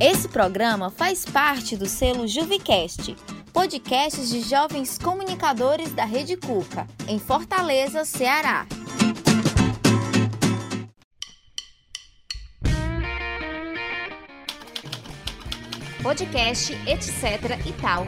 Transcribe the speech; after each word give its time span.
Esse 0.00 0.28
programa 0.28 0.90
faz 0.90 1.24
parte 1.24 1.74
do 1.74 1.86
selo 1.86 2.28
Juvicast, 2.28 3.16
podcasts 3.50 4.28
de 4.28 4.42
jovens 4.42 4.98
comunicadores 4.98 5.90
da 5.92 6.04
Rede 6.04 6.36
Cuca, 6.36 6.86
em 7.08 7.18
Fortaleza, 7.18 8.04
Ceará. 8.04 8.66
Podcast 16.02 16.74
etc 16.86 17.66
e 17.66 17.72
tal. 17.80 18.06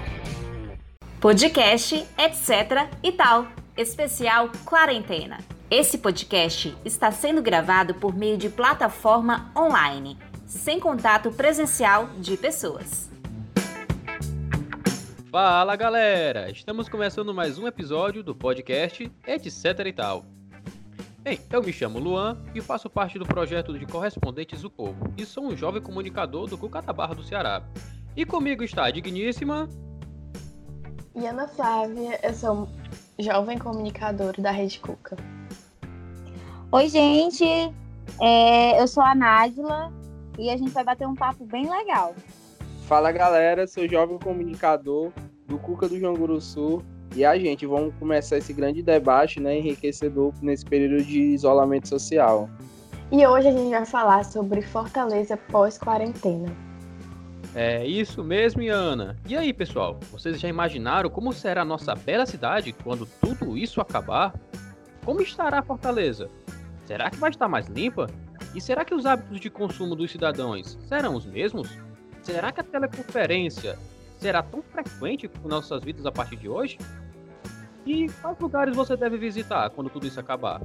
Podcast 1.18 2.06
etc 2.18 2.90
e 3.02 3.12
tal. 3.12 3.46
Especial 3.78 4.50
Quarentena. 4.66 5.38
Esse 5.70 5.98
podcast 5.98 6.76
está 6.84 7.10
sendo 7.10 7.42
gravado 7.42 7.94
por 7.94 8.14
meio 8.14 8.36
de 8.36 8.48
plataforma 8.48 9.50
online, 9.56 10.18
sem 10.48 10.80
contato 10.80 11.30
presencial 11.30 12.08
de 12.18 12.34
pessoas. 12.34 13.10
Fala 15.30 15.76
galera! 15.76 16.50
Estamos 16.50 16.88
começando 16.88 17.34
mais 17.34 17.58
um 17.58 17.66
episódio 17.66 18.22
do 18.22 18.34
podcast 18.34 19.12
Etc 19.26 19.64
e 19.86 19.92
tal. 19.92 20.24
Bem, 21.18 21.38
eu 21.52 21.62
me 21.62 21.70
chamo 21.70 21.98
Luan 21.98 22.42
e 22.54 22.62
faço 22.62 22.88
parte 22.88 23.18
do 23.18 23.26
projeto 23.26 23.78
de 23.78 23.84
Correspondentes 23.84 24.62
do 24.62 24.70
Povo 24.70 25.12
e 25.18 25.26
sou 25.26 25.44
um 25.44 25.54
jovem 25.54 25.82
comunicador 25.82 26.48
do 26.48 26.56
Cucatabarra 26.56 27.14
do 27.14 27.22
Ceará. 27.22 27.62
E 28.16 28.24
comigo 28.24 28.64
está 28.64 28.84
a 28.84 28.90
digníssima. 28.90 29.68
E 31.14 31.26
Ana 31.26 31.46
Flávia, 31.46 32.18
eu 32.22 32.32
sou 32.32 32.68
jovem 33.18 33.58
comunicador 33.58 34.32
da 34.40 34.50
Rede 34.50 34.80
Cuca. 34.80 35.14
Oi, 36.72 36.88
gente. 36.88 37.44
É, 38.18 38.80
eu 38.80 38.88
sou 38.88 39.02
a 39.02 39.14
Nádila 39.14 39.97
e 40.38 40.48
a 40.48 40.56
gente 40.56 40.70
vai 40.70 40.84
bater 40.84 41.06
um 41.06 41.14
papo 41.14 41.44
bem 41.44 41.68
legal. 41.68 42.14
Fala, 42.86 43.10
galera. 43.12 43.66
Sou 43.66 43.88
jovem 43.88 44.18
comunicador 44.18 45.12
do 45.46 45.58
Cuca 45.58 45.88
do 45.88 45.98
João 45.98 46.40
Sul 46.40 46.82
e 47.14 47.24
a 47.24 47.38
gente 47.38 47.66
vamos 47.66 47.94
começar 47.96 48.38
esse 48.38 48.52
grande 48.52 48.82
debate, 48.82 49.40
né, 49.40 49.58
enriquecedor 49.58 50.32
nesse 50.40 50.64
período 50.64 51.02
de 51.02 51.20
isolamento 51.20 51.88
social. 51.88 52.48
E 53.10 53.26
hoje 53.26 53.48
a 53.48 53.52
gente 53.52 53.70
vai 53.70 53.86
falar 53.86 54.24
sobre 54.24 54.62
Fortaleza 54.62 55.36
pós-quarentena. 55.36 56.54
É 57.54 57.84
isso 57.86 58.22
mesmo, 58.22 58.62
Ana. 58.70 59.16
E 59.26 59.36
aí, 59.36 59.52
pessoal? 59.52 59.98
Vocês 60.12 60.38
já 60.38 60.48
imaginaram 60.48 61.08
como 61.08 61.32
será 61.32 61.62
a 61.62 61.64
nossa 61.64 61.94
bela 61.94 62.26
cidade 62.26 62.72
quando 62.84 63.06
tudo 63.20 63.56
isso 63.56 63.80
acabar? 63.80 64.34
Como 65.04 65.22
estará 65.22 65.62
Fortaleza? 65.62 66.30
Será 66.84 67.10
que 67.10 67.16
vai 67.16 67.30
estar 67.30 67.48
mais 67.48 67.66
limpa? 67.66 68.06
E 68.54 68.60
será 68.60 68.84
que 68.84 68.94
os 68.94 69.06
hábitos 69.06 69.40
de 69.40 69.50
consumo 69.50 69.94
dos 69.94 70.10
cidadãos 70.10 70.78
serão 70.88 71.14
os 71.14 71.26
mesmos? 71.26 71.68
Será 72.22 72.50
que 72.50 72.60
a 72.60 72.64
teleconferência 72.64 73.78
será 74.18 74.42
tão 74.42 74.62
frequente 74.62 75.28
com 75.28 75.48
nossas 75.48 75.82
vidas 75.82 76.04
a 76.06 76.12
partir 76.12 76.36
de 76.36 76.48
hoje? 76.48 76.78
E 77.86 78.08
quais 78.20 78.38
lugares 78.38 78.76
você 78.76 78.96
deve 78.96 79.16
visitar 79.16 79.70
quando 79.70 79.88
tudo 79.88 80.06
isso 80.06 80.20
acabar? 80.20 80.60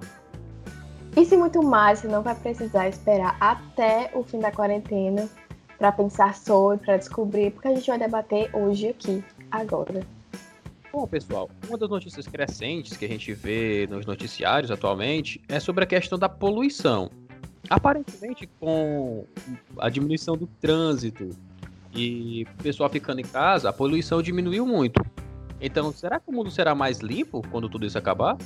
Isso 1.16 1.36
e 1.36 1.38
muito 1.38 1.62
mais, 1.62 2.00
você 2.00 2.08
não 2.08 2.24
vai 2.24 2.36
precisar 2.36 2.90
esperar 2.90 3.38
até 3.40 4.12
o 4.16 4.24
fim 4.24 4.40
da 4.40 4.52
quarentena 4.52 5.30
para 5.78 5.92
pensar 5.92 6.34
sobre, 6.36 6.86
para 6.86 6.98
descobrir, 6.98 7.52
porque 7.52 7.68
a 7.68 7.76
gente 7.76 7.88
vai 7.88 8.00
debater 8.00 8.50
hoje 8.56 8.90
aqui, 8.90 9.24
agora. 9.52 10.02
Bom, 10.92 11.08
pessoal, 11.08 11.50
uma 11.68 11.78
das 11.78 11.90
notícias 11.90 12.28
crescentes 12.28 12.98
que 12.98 13.06
a 13.06 13.08
gente 13.08 13.34
vê 13.34 13.88
nos 13.90 14.06
noticiários 14.06 14.72
atualmente 14.72 15.42
é 15.48 15.60
sobre 15.60 15.84
a 15.84 15.88
questão 15.88 16.18
da 16.18 16.30
poluição. 16.30 17.10
Aparentemente, 17.70 18.50
com 18.60 19.26
a 19.80 19.90
diminuição 19.90 20.36
do 20.36 20.48
trânsito 20.48 21.30
e 21.94 22.46
o 22.60 22.64
pessoal 22.64 22.90
ficando 22.90 23.22
em 23.22 23.26
casa, 23.26 23.70
a 23.70 23.74
poluição 23.74 24.22
diminuiu 24.22 24.66
muito. 24.66 25.02
Então, 25.62 25.92
será 25.94 26.20
que 26.20 26.30
o 26.30 26.34
mundo 26.34 26.52
será 26.52 26.76
mais 26.76 27.00
limpo 27.00 27.42
quando 27.50 27.70
tudo 27.70 27.86
isso 27.86 27.98
acabar? 27.98 28.38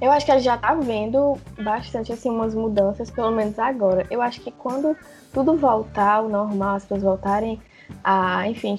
Eu 0.00 0.12
acho 0.12 0.26
que 0.26 0.32
a 0.32 0.34
gente 0.34 0.44
já 0.44 0.58
tá 0.58 0.74
vendo 0.74 1.38
bastante 1.62 2.12
assim 2.12 2.28
umas 2.28 2.54
mudanças, 2.54 3.10
pelo 3.10 3.30
menos 3.30 3.58
agora. 3.58 4.06
Eu 4.10 4.20
acho 4.20 4.42
que 4.42 4.50
quando 4.50 4.94
tudo 5.32 5.56
voltar 5.56 6.16
ao 6.16 6.28
normal, 6.28 6.76
as 6.76 6.82
pessoas 6.82 7.02
voltarem 7.02 7.58
a, 8.04 8.46
enfim, 8.46 8.76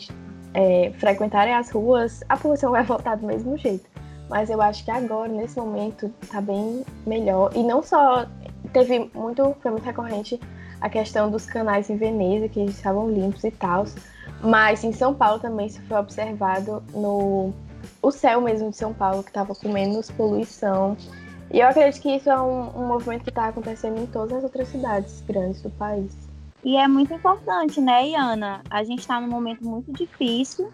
é, 0.53 0.91
frequentarem 0.99 1.55
as 1.55 1.71
ruas, 1.71 2.23
a 2.29 2.37
poluição 2.37 2.71
vai 2.71 2.83
voltar 2.83 3.15
do 3.15 3.25
mesmo 3.25 3.57
jeito. 3.57 3.89
Mas 4.29 4.49
eu 4.49 4.61
acho 4.61 4.83
que 4.83 4.91
agora, 4.91 5.29
nesse 5.29 5.57
momento, 5.57 6.13
tá 6.29 6.41
bem 6.41 6.83
melhor. 7.05 7.51
E 7.55 7.63
não 7.63 7.81
só 7.81 8.27
teve 8.69 9.09
muito, 9.13 9.55
foi 9.61 9.71
muito 9.71 9.83
recorrente 9.83 10.39
a 10.79 10.89
questão 10.89 11.29
dos 11.29 11.45
canais 11.45 11.89
em 11.89 11.97
Veneza, 11.97 12.47
que 12.47 12.61
estavam 12.65 13.09
limpos 13.09 13.43
e 13.43 13.51
tal. 13.51 13.85
Mas 14.41 14.83
em 14.83 14.91
São 14.91 15.13
Paulo 15.13 15.39
também 15.39 15.69
se 15.69 15.81
foi 15.81 15.97
observado 15.97 16.83
no 16.93 17.53
o 18.01 18.11
céu 18.11 18.41
mesmo 18.41 18.69
de 18.69 18.77
São 18.77 18.93
Paulo, 18.93 19.23
que 19.23 19.29
estava 19.29 19.55
com 19.55 19.69
menos 19.69 20.11
poluição. 20.11 20.97
E 21.51 21.59
eu 21.59 21.67
acredito 21.67 22.01
que 22.01 22.15
isso 22.15 22.29
é 22.29 22.39
um, 22.39 22.81
um 22.81 22.87
movimento 22.87 23.23
que 23.23 23.29
está 23.29 23.47
acontecendo 23.47 23.99
em 23.99 24.05
todas 24.05 24.37
as 24.37 24.43
outras 24.43 24.67
cidades 24.67 25.21
grandes 25.21 25.61
do 25.61 25.69
país. 25.71 26.27
E 26.63 26.75
é 26.75 26.87
muito 26.87 27.13
importante, 27.13 27.79
né, 27.79 28.09
Iana? 28.09 28.61
A 28.69 28.83
gente 28.83 28.99
está 28.99 29.21
num 29.21 29.29
momento 29.29 29.63
muito 29.63 29.93
difícil, 29.93 30.69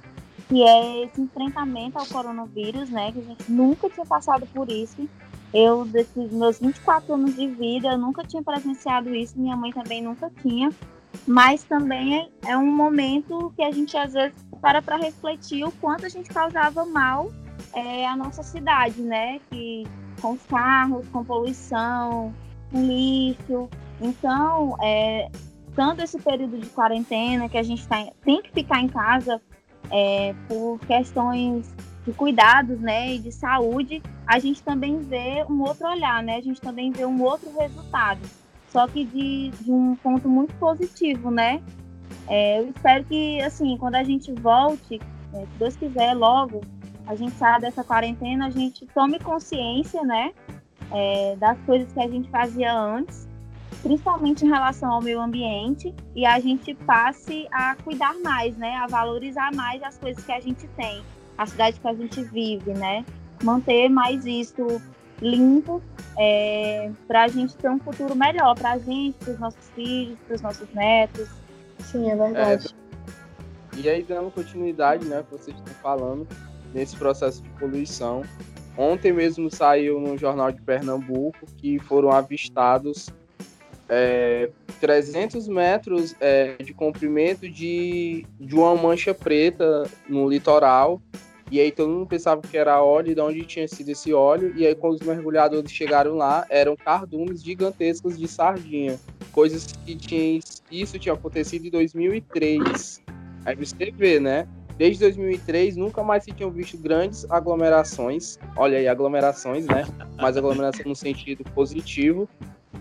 que 0.50 0.64
é 0.64 1.04
esse 1.04 1.22
enfrentamento 1.22 2.00
ao 2.00 2.06
coronavírus, 2.08 2.90
né? 2.90 3.12
Que 3.12 3.20
a 3.20 3.24
gente 3.24 3.52
nunca 3.52 3.90
tinha 3.90 4.06
passado 4.06 4.48
por 4.48 4.70
isso. 4.70 5.08
Eu, 5.54 5.86
desses 5.86 6.32
meus 6.32 6.60
24 6.60 7.14
anos 7.14 7.36
de 7.36 7.48
vida, 7.48 7.90
eu 7.90 7.98
nunca 7.98 8.24
tinha 8.24 8.42
presenciado 8.42 9.14
isso, 9.14 9.38
minha 9.38 9.56
mãe 9.56 9.72
também 9.72 10.02
nunca 10.02 10.32
tinha. 10.42 10.72
Mas 11.28 11.64
também 11.64 12.32
é 12.46 12.58
um 12.58 12.72
momento 12.72 13.54
que 13.56 13.64
a 13.64 13.72
gente 13.72 13.96
às 13.96 14.14
vezes 14.14 14.36
para 14.60 14.82
para 14.82 14.98
refletir 14.98 15.64
o 15.64 15.72
quanto 15.74 16.06
a 16.06 16.10
gente 16.10 16.30
causava 16.30 16.86
mal 16.86 17.32
é, 17.74 18.08
à 18.08 18.16
nossa 18.16 18.42
cidade, 18.42 19.02
né? 19.02 19.40
Que 19.50 19.86
com 20.20 20.32
os 20.32 20.44
carros, 20.44 21.08
com 21.10 21.24
poluição, 21.24 22.34
com 22.72 22.84
lixo. 22.84 23.70
Então, 24.02 24.76
é, 24.82 25.30
tanto 25.76 26.02
esse 26.02 26.20
período 26.20 26.58
de 26.58 26.68
quarentena 26.70 27.48
que 27.48 27.58
a 27.58 27.64
gente 27.64 27.88
tá, 27.88 28.08
tem 28.24 28.42
que 28.42 28.52
ficar 28.52 28.80
em 28.80 28.88
casa 28.88 29.42
é, 29.92 30.34
por 30.48 30.80
questões 30.80 31.74
de 32.06 32.12
cuidados, 32.12 32.80
né, 32.80 33.16
e 33.16 33.20
de 33.20 33.32
saúde, 33.32 34.02
a 34.28 34.40
gente 34.40 34.62
também 34.62 35.00
vê 35.00 35.46
um 35.50 35.62
outro 35.62 35.88
olhar, 35.88 36.22
né? 36.22 36.36
A 36.36 36.42
gente 36.42 36.60
também 36.60 36.92
vê 36.92 37.06
um 37.06 37.22
outro 37.22 37.50
resultado, 37.58 38.20
só 38.70 38.88
que 38.88 39.06
de, 39.06 39.50
de 39.62 39.72
um 39.72 39.96
ponto 39.96 40.28
muito 40.28 40.54
positivo, 40.56 41.32
né? 41.32 41.62
É, 42.28 42.60
eu 42.60 42.70
espero 42.70 43.04
que, 43.06 43.42
assim, 43.42 43.78
quando 43.78 43.96
a 43.96 44.04
gente 44.04 44.32
volte, 44.34 45.00
é, 45.34 45.40
se 45.42 45.58
Deus 45.60 45.76
quiser, 45.76 46.14
logo, 46.14 46.62
a 47.08 47.16
gente 47.16 47.32
saia 47.36 47.60
dessa 47.60 47.84
quarentena, 47.84 48.48
a 48.48 48.50
gente 48.50 48.86
tome 48.88 49.20
consciência, 49.20 50.04
né, 50.04 50.34
é, 50.92 51.36
das 51.38 51.58
coisas 51.62 51.92
que 51.92 52.00
a 52.00 52.08
gente 52.08 52.30
fazia 52.30 52.74
antes 52.74 53.28
principalmente 53.84 54.46
em 54.46 54.48
relação 54.50 54.90
ao 54.90 55.02
meio 55.02 55.20
ambiente, 55.20 55.94
e 56.16 56.26
a 56.26 56.40
gente 56.40 56.74
passe 56.74 57.46
a 57.52 57.76
cuidar 57.76 58.16
mais, 58.24 58.56
né? 58.58 58.76
A 58.78 58.88
valorizar 58.88 59.54
mais 59.54 59.84
as 59.84 59.98
coisas 59.98 60.24
que 60.24 60.32
a 60.32 60.40
gente 60.40 60.66
tem, 60.70 61.04
a 61.38 61.46
cidade 61.46 61.80
que 61.80 61.88
a 61.88 61.94
gente 61.94 62.24
vive, 62.24 62.74
né? 62.74 63.06
Manter 63.44 63.90
mais 63.90 64.26
isso 64.26 64.82
limpo 65.22 65.82
é, 66.18 66.92
para 67.08 67.24
a 67.24 67.28
gente 67.28 67.56
ter 67.56 67.70
um 67.70 67.80
futuro 67.80 68.16
melhor 68.16 68.56
para 68.56 68.72
a 68.72 68.78
gente, 68.78 69.16
para 69.18 69.34
os 69.34 69.40
nossos 69.40 69.70
filhos, 69.76 70.18
para 70.28 70.36
os 70.36 70.42
nossos 70.42 70.74
netos. 70.74 71.30
Sim, 71.80 72.10
é 72.10 72.16
verdade. 72.16 72.76
É, 73.76 73.80
e 73.80 73.90
aí, 73.90 74.04
dando 74.04 74.30
continuidade, 74.32 75.06
né, 75.06 75.24
que 75.24 75.32
vocês 75.32 75.58
estão 75.58 75.74
falando, 75.76 76.28
nesse 76.74 76.96
processo 76.96 77.42
de 77.42 77.50
poluição. 77.52 78.24
Ontem 78.78 79.12
mesmo 79.12 79.54
saiu 79.54 80.00
no 80.00 80.18
Jornal 80.18 80.52
de 80.52 80.62
Pernambuco 80.62 81.46
que 81.58 81.78
foram 81.80 82.12
avistados 82.12 83.10
é, 83.88 84.50
300 84.84 85.48
metros 85.48 86.14
é, 86.20 86.58
de 86.62 86.74
comprimento 86.74 87.50
de, 87.50 88.26
de 88.38 88.54
uma 88.54 88.76
mancha 88.76 89.14
preta 89.14 89.90
no 90.10 90.28
litoral. 90.28 91.02
E 91.50 91.62
aí 91.62 91.72
todo 91.72 91.90
mundo 91.90 92.06
pensava 92.06 92.42
que 92.42 92.58
era 92.58 92.84
óleo, 92.84 93.16
de 93.16 93.22
onde 93.22 93.46
tinha 93.46 93.66
sido 93.66 93.88
esse 93.88 94.14
óleo. 94.14 94.54
E 94.58 94.68
aí 94.68 94.76
quando 94.76 94.96
os 94.96 95.08
mergulhadores 95.08 95.72
chegaram 95.72 96.16
lá, 96.16 96.46
eram 96.50 96.76
cardumes 96.76 97.42
gigantescos 97.42 98.20
de 98.20 98.28
sardinha. 98.28 99.00
Coisas 99.32 99.68
que 99.86 99.96
tinha, 99.96 100.42
isso 100.70 101.00
tinha 101.00 101.14
acontecido 101.14 101.66
em 101.66 101.70
2003. 101.70 103.02
Aí 103.46 103.56
você 103.56 103.90
vê, 103.90 104.20
né? 104.20 104.46
Desde 104.78 105.00
2003 105.00 105.78
nunca 105.78 106.04
mais 106.04 106.26
se 106.26 106.34
tinham 106.34 106.52
visto 106.52 106.78
grandes 106.78 107.26
aglomerações. 107.32 108.38
Olha 108.58 108.78
aí, 108.80 108.88
aglomerações, 108.90 109.66
né? 109.66 109.86
Mas 110.18 110.36
aglomeração 110.36 110.88
no 110.88 110.96
sentido 110.96 111.42
positivo 111.52 112.28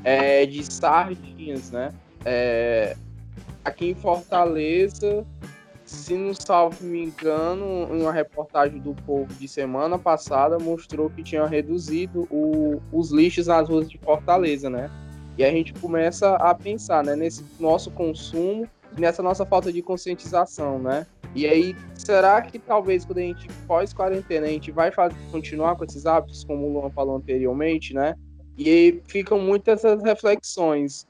é, 0.05 0.47
de 0.47 0.65
sardinhas, 0.65 1.71
né? 1.71 1.93
É, 2.25 2.97
aqui 3.65 3.87
em 3.87 3.95
Fortaleza, 3.95 5.27
se 5.85 6.15
não 6.15 6.35
salvo 6.35 6.85
me 6.85 7.05
engano, 7.05 7.87
uma 7.91 8.13
reportagem 8.13 8.79
do 8.79 8.95
Povo 8.95 9.33
de 9.35 9.49
semana 9.49 9.99
passada 9.99 10.59
mostrou 10.59 11.11
que 11.11 11.23
tinha 11.23 11.47
reduzido 11.47 12.27
o, 12.31 12.81
os 12.93 13.11
lixos 13.11 13.47
nas 13.47 13.69
ruas 13.69 13.89
de 13.89 13.99
Fortaleza, 13.99 14.71
né? 14.71 14.91
E 15.37 15.45
a 15.45 15.51
gente 15.51 15.73
começa 15.75 16.35
a 16.37 16.55
pensar, 16.55 17.03
né, 17.03 17.17
nesse 17.17 17.45
nosso 17.59 17.91
consumo 17.91 18.69
nessa 18.99 19.23
nossa 19.23 19.45
falta 19.47 19.73
de 19.73 19.83
conscientização, 19.83 20.79
né? 20.79 21.07
E 21.35 21.47
aí, 21.47 21.75
será 21.95 22.43
que 22.43 22.59
talvez 22.59 23.05
quando 23.05 23.19
a 23.19 23.23
gente 23.23 23.49
pós-quarentena 23.67 24.47
a 24.47 24.51
gente 24.51 24.71
vai 24.71 24.91
fazer, 24.91 25.17
continuar 25.31 25.77
com 25.77 25.85
esses 25.85 26.05
hábitos, 26.05 26.45
como 26.45 26.67
o 26.67 26.73
Luan 26.73 26.91
falou 26.91 27.17
anteriormente, 27.17 27.95
né? 27.95 28.15
E 28.57 28.69
aí 28.69 29.03
ficam 29.07 29.39
muitas 29.39 29.85
essas 29.85 30.03
reflexões. 30.03 31.07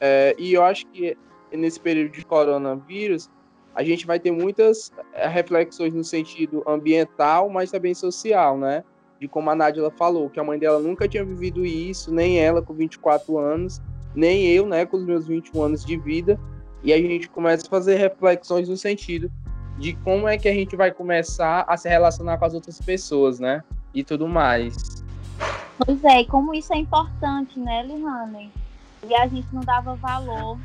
É, 0.00 0.34
e 0.38 0.54
eu 0.54 0.62
acho 0.62 0.86
que 0.86 1.16
nesse 1.52 1.78
período 1.80 2.12
de 2.12 2.24
coronavírus, 2.24 3.30
a 3.74 3.82
gente 3.82 4.06
vai 4.06 4.18
ter 4.18 4.30
muitas 4.30 4.90
é, 5.12 5.28
reflexões 5.28 5.92
no 5.92 6.02
sentido 6.02 6.62
ambiental, 6.66 7.48
mas 7.48 7.70
também 7.70 7.94
social, 7.94 8.56
né? 8.56 8.82
De 9.20 9.28
como 9.28 9.50
a 9.50 9.54
Nádia 9.54 9.90
falou, 9.90 10.30
que 10.30 10.40
a 10.40 10.44
mãe 10.44 10.58
dela 10.58 10.78
nunca 10.78 11.08
tinha 11.08 11.24
vivido 11.24 11.64
isso, 11.64 12.12
nem 12.12 12.38
ela 12.38 12.62
com 12.62 12.74
24 12.74 13.38
anos, 13.38 13.80
nem 14.14 14.46
eu, 14.46 14.66
né, 14.66 14.84
com 14.86 14.96
os 14.96 15.04
meus 15.04 15.26
21 15.26 15.62
anos 15.62 15.84
de 15.84 15.96
vida. 15.98 16.38
E 16.82 16.92
a 16.92 16.98
gente 16.98 17.28
começa 17.28 17.66
a 17.66 17.70
fazer 17.70 17.96
reflexões 17.96 18.68
no 18.68 18.76
sentido 18.76 19.30
de 19.78 19.94
como 19.96 20.26
é 20.26 20.38
que 20.38 20.48
a 20.48 20.52
gente 20.52 20.74
vai 20.74 20.90
começar 20.90 21.64
a 21.68 21.76
se 21.76 21.88
relacionar 21.88 22.38
com 22.38 22.44
as 22.44 22.54
outras 22.54 22.80
pessoas, 22.80 23.38
né? 23.38 23.62
E 23.94 24.02
tudo 24.02 24.26
mais. 24.26 25.04
Pois 25.78 26.02
é, 26.04 26.20
e 26.20 26.26
como 26.26 26.54
isso 26.54 26.72
é 26.72 26.78
importante, 26.78 27.58
né, 27.58 27.82
Lihane? 27.82 28.52
E 29.08 29.14
a 29.14 29.26
gente 29.26 29.46
não 29.52 29.60
dava 29.60 29.94
valor. 29.96 30.58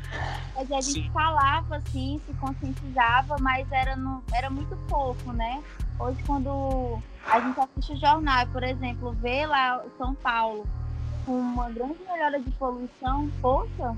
Quer 0.54 0.62
dizer, 0.62 0.74
a 0.74 0.80
gente 0.80 1.02
Sim. 1.02 1.10
falava 1.12 1.76
assim, 1.76 2.20
se 2.26 2.34
conscientizava, 2.34 3.36
mas 3.40 3.70
era, 3.70 3.94
no, 3.94 4.22
era 4.32 4.48
muito 4.48 4.76
pouco, 4.88 5.32
né? 5.32 5.62
Hoje, 5.98 6.22
quando 6.26 6.98
a 7.26 7.40
gente 7.40 7.60
assiste 7.60 7.92
o 7.92 7.96
jornal, 7.96 8.46
por 8.48 8.62
exemplo, 8.62 9.12
vê 9.20 9.46
lá 9.46 9.84
São 9.98 10.14
Paulo 10.14 10.66
com 11.24 11.32
uma 11.32 11.70
grande 11.70 11.98
melhora 12.10 12.40
de 12.40 12.50
poluição, 12.52 13.30
poxa, 13.40 13.94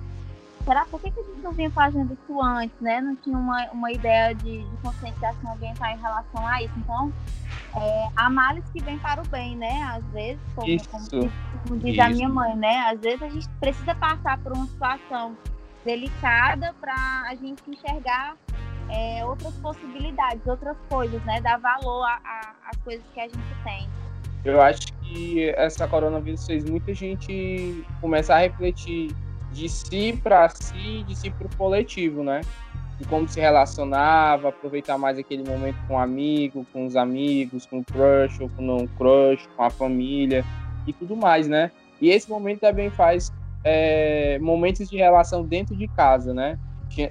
será 0.64 0.84
por 0.86 1.00
que, 1.00 1.10
que 1.10 1.20
a 1.20 1.22
gente 1.22 1.40
não 1.40 1.52
vinha 1.52 1.70
fazendo 1.70 2.12
isso 2.14 2.42
antes, 2.42 2.80
né? 2.80 3.00
Não 3.00 3.14
tinha 3.16 3.36
uma, 3.36 3.70
uma 3.70 3.92
ideia 3.92 4.34
de, 4.34 4.62
de 4.62 4.76
conscientização 4.82 5.52
ambiental 5.52 5.90
em 5.90 5.98
relação 5.98 6.46
a 6.46 6.62
isso. 6.62 6.74
Então, 6.78 7.12
é, 7.76 8.08
há 8.16 8.30
males 8.30 8.64
que 8.72 8.82
vêm 8.82 8.98
para 8.98 9.22
o 9.22 9.28
bem, 9.28 9.56
né? 9.56 9.82
Às 9.82 10.04
vezes, 10.06 10.40
como, 10.54 10.66
como, 10.88 11.30
como 11.62 11.80
diz 11.80 11.92
isso. 11.92 12.02
a 12.02 12.08
minha 12.08 12.28
mãe, 12.28 12.56
né? 12.56 12.90
Às 12.90 13.00
vezes 13.00 13.22
a 13.22 13.28
gente 13.28 13.48
precisa 13.60 13.94
passar 13.94 14.38
por 14.38 14.52
uma 14.52 14.66
situação 14.66 15.36
delicada 15.84 16.74
para 16.80 16.94
a 17.28 17.34
gente 17.34 17.62
enxergar 17.68 18.36
é, 18.88 19.24
outras 19.24 19.54
possibilidades, 19.56 20.46
outras 20.46 20.76
coisas, 20.88 21.22
né? 21.24 21.40
Dar 21.40 21.58
valor 21.58 22.06
às 22.66 22.76
coisas 22.82 23.04
que 23.12 23.20
a 23.20 23.24
gente 23.24 23.54
tem. 23.62 23.88
Eu 24.44 24.60
acho 24.60 24.92
que 25.00 25.50
essa 25.56 25.88
coronavírus 25.88 26.46
fez 26.46 26.68
muita 26.68 26.92
gente 26.92 27.84
começar 28.00 28.36
a 28.36 28.40
refletir 28.40 29.14
de 29.54 29.68
si 29.68 30.18
para 30.22 30.48
si, 30.48 31.04
de 31.04 31.16
si 31.16 31.30
para 31.30 31.46
o 31.46 31.56
coletivo, 31.56 32.22
né? 32.22 32.40
De 32.98 33.04
como 33.06 33.28
se 33.28 33.40
relacionava, 33.40 34.48
aproveitar 34.48 34.98
mais 34.98 35.18
aquele 35.18 35.48
momento 35.48 35.76
com 35.86 35.94
o 35.94 35.98
amigo, 35.98 36.66
com 36.72 36.86
os 36.86 36.96
amigos, 36.96 37.64
com 37.64 37.78
o 37.78 37.84
crush 37.84 38.40
ou 38.40 38.50
com 38.50 38.62
o 38.62 38.66
não 38.66 38.86
crush, 38.86 39.48
com 39.56 39.62
a 39.62 39.70
família 39.70 40.44
e 40.86 40.92
tudo 40.92 41.16
mais, 41.16 41.48
né? 41.48 41.70
E 42.00 42.10
esse 42.10 42.28
momento 42.28 42.60
também 42.60 42.90
faz 42.90 43.32
é, 43.62 44.38
momentos 44.40 44.90
de 44.90 44.96
relação 44.96 45.44
dentro 45.44 45.74
de 45.76 45.88
casa, 45.88 46.34
né? 46.34 46.58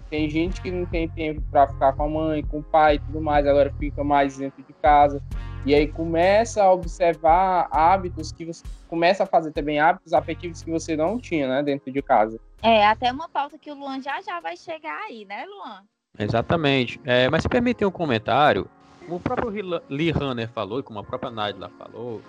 Tem 0.09 0.29
gente 0.29 0.61
que 0.61 0.71
não 0.71 0.85
tem 0.85 1.09
tempo 1.09 1.41
para 1.51 1.67
ficar 1.67 1.93
com 1.93 2.03
a 2.03 2.09
mãe, 2.09 2.43
com 2.43 2.59
o 2.59 2.63
pai 2.63 2.95
e 2.95 2.99
tudo 2.99 3.19
mais, 3.19 3.45
agora 3.45 3.73
fica 3.79 4.03
mais 4.03 4.37
dentro 4.37 4.63
de 4.63 4.73
casa. 4.81 5.21
E 5.65 5.73
aí 5.73 5.87
começa 5.87 6.61
a 6.63 6.71
observar 6.71 7.67
hábitos 7.71 8.31
que 8.31 8.45
você 8.45 8.63
começa 8.87 9.23
a 9.23 9.25
fazer 9.25 9.51
também 9.51 9.79
hábitos 9.79 10.13
afetivos 10.13 10.61
que 10.61 10.69
você 10.69 10.95
não 10.95 11.17
tinha, 11.17 11.47
né, 11.47 11.63
dentro 11.63 11.91
de 11.91 12.01
casa. 12.01 12.39
É, 12.61 12.85
até 12.85 13.11
uma 13.11 13.29
pauta 13.29 13.57
que 13.57 13.71
o 13.71 13.75
Luan 13.75 14.01
já 14.01 14.21
já 14.21 14.39
vai 14.39 14.57
chegar 14.57 14.97
aí, 15.03 15.25
né, 15.25 15.45
Luan? 15.45 15.83
Exatamente. 16.19 16.99
É, 17.05 17.29
mas 17.29 17.43
se 17.43 17.49
permitem 17.49 17.87
um 17.87 17.91
comentário, 17.91 18.69
como 18.99 19.15
o 19.15 19.19
próprio 19.19 19.81
Lee 19.89 20.11
Hanner 20.11 20.49
falou 20.49 20.79
e 20.79 20.83
como 20.83 20.99
a 20.99 21.03
própria 21.03 21.31
Nadla 21.31 21.69
falou, 21.77 22.21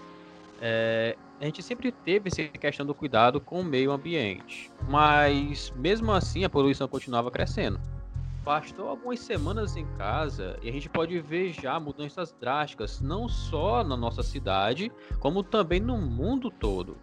é, 0.61 1.17
a 1.41 1.45
gente 1.45 1.63
sempre 1.63 1.93
teve 1.93 2.29
essa 2.29 2.43
questão 2.45 2.87
do 2.87 2.95
cuidado 2.95 3.41
com 3.41 3.61
o 3.61 3.65
meio 3.65 3.93
ambiente, 3.93 4.71
mas 4.89 5.73
mesmo 5.77 6.13
assim 6.13 6.45
a 6.45 6.49
poluição 6.49 6.89
continuava 6.89 7.31
crescendo. 7.31 7.79
Bastou 8.45 8.91
algumas 8.91 9.21
semanas 9.21 9.75
em 9.75 9.87
casa 9.97 10.59
e 10.63 10.69
a 10.69 10.73
gente 10.73 10.87
pode 10.87 11.19
ver 11.19 11.51
já 11.55 11.81
mudanças 11.81 12.31
drásticas, 12.39 13.01
não 13.01 13.27
só 13.27 13.83
na 13.83 13.97
nossa 13.97 14.23
cidade, 14.23 14.93
como 15.19 15.43
também 15.43 15.81
no 15.81 15.97
mundo 15.97 16.51
todo. 16.51 16.99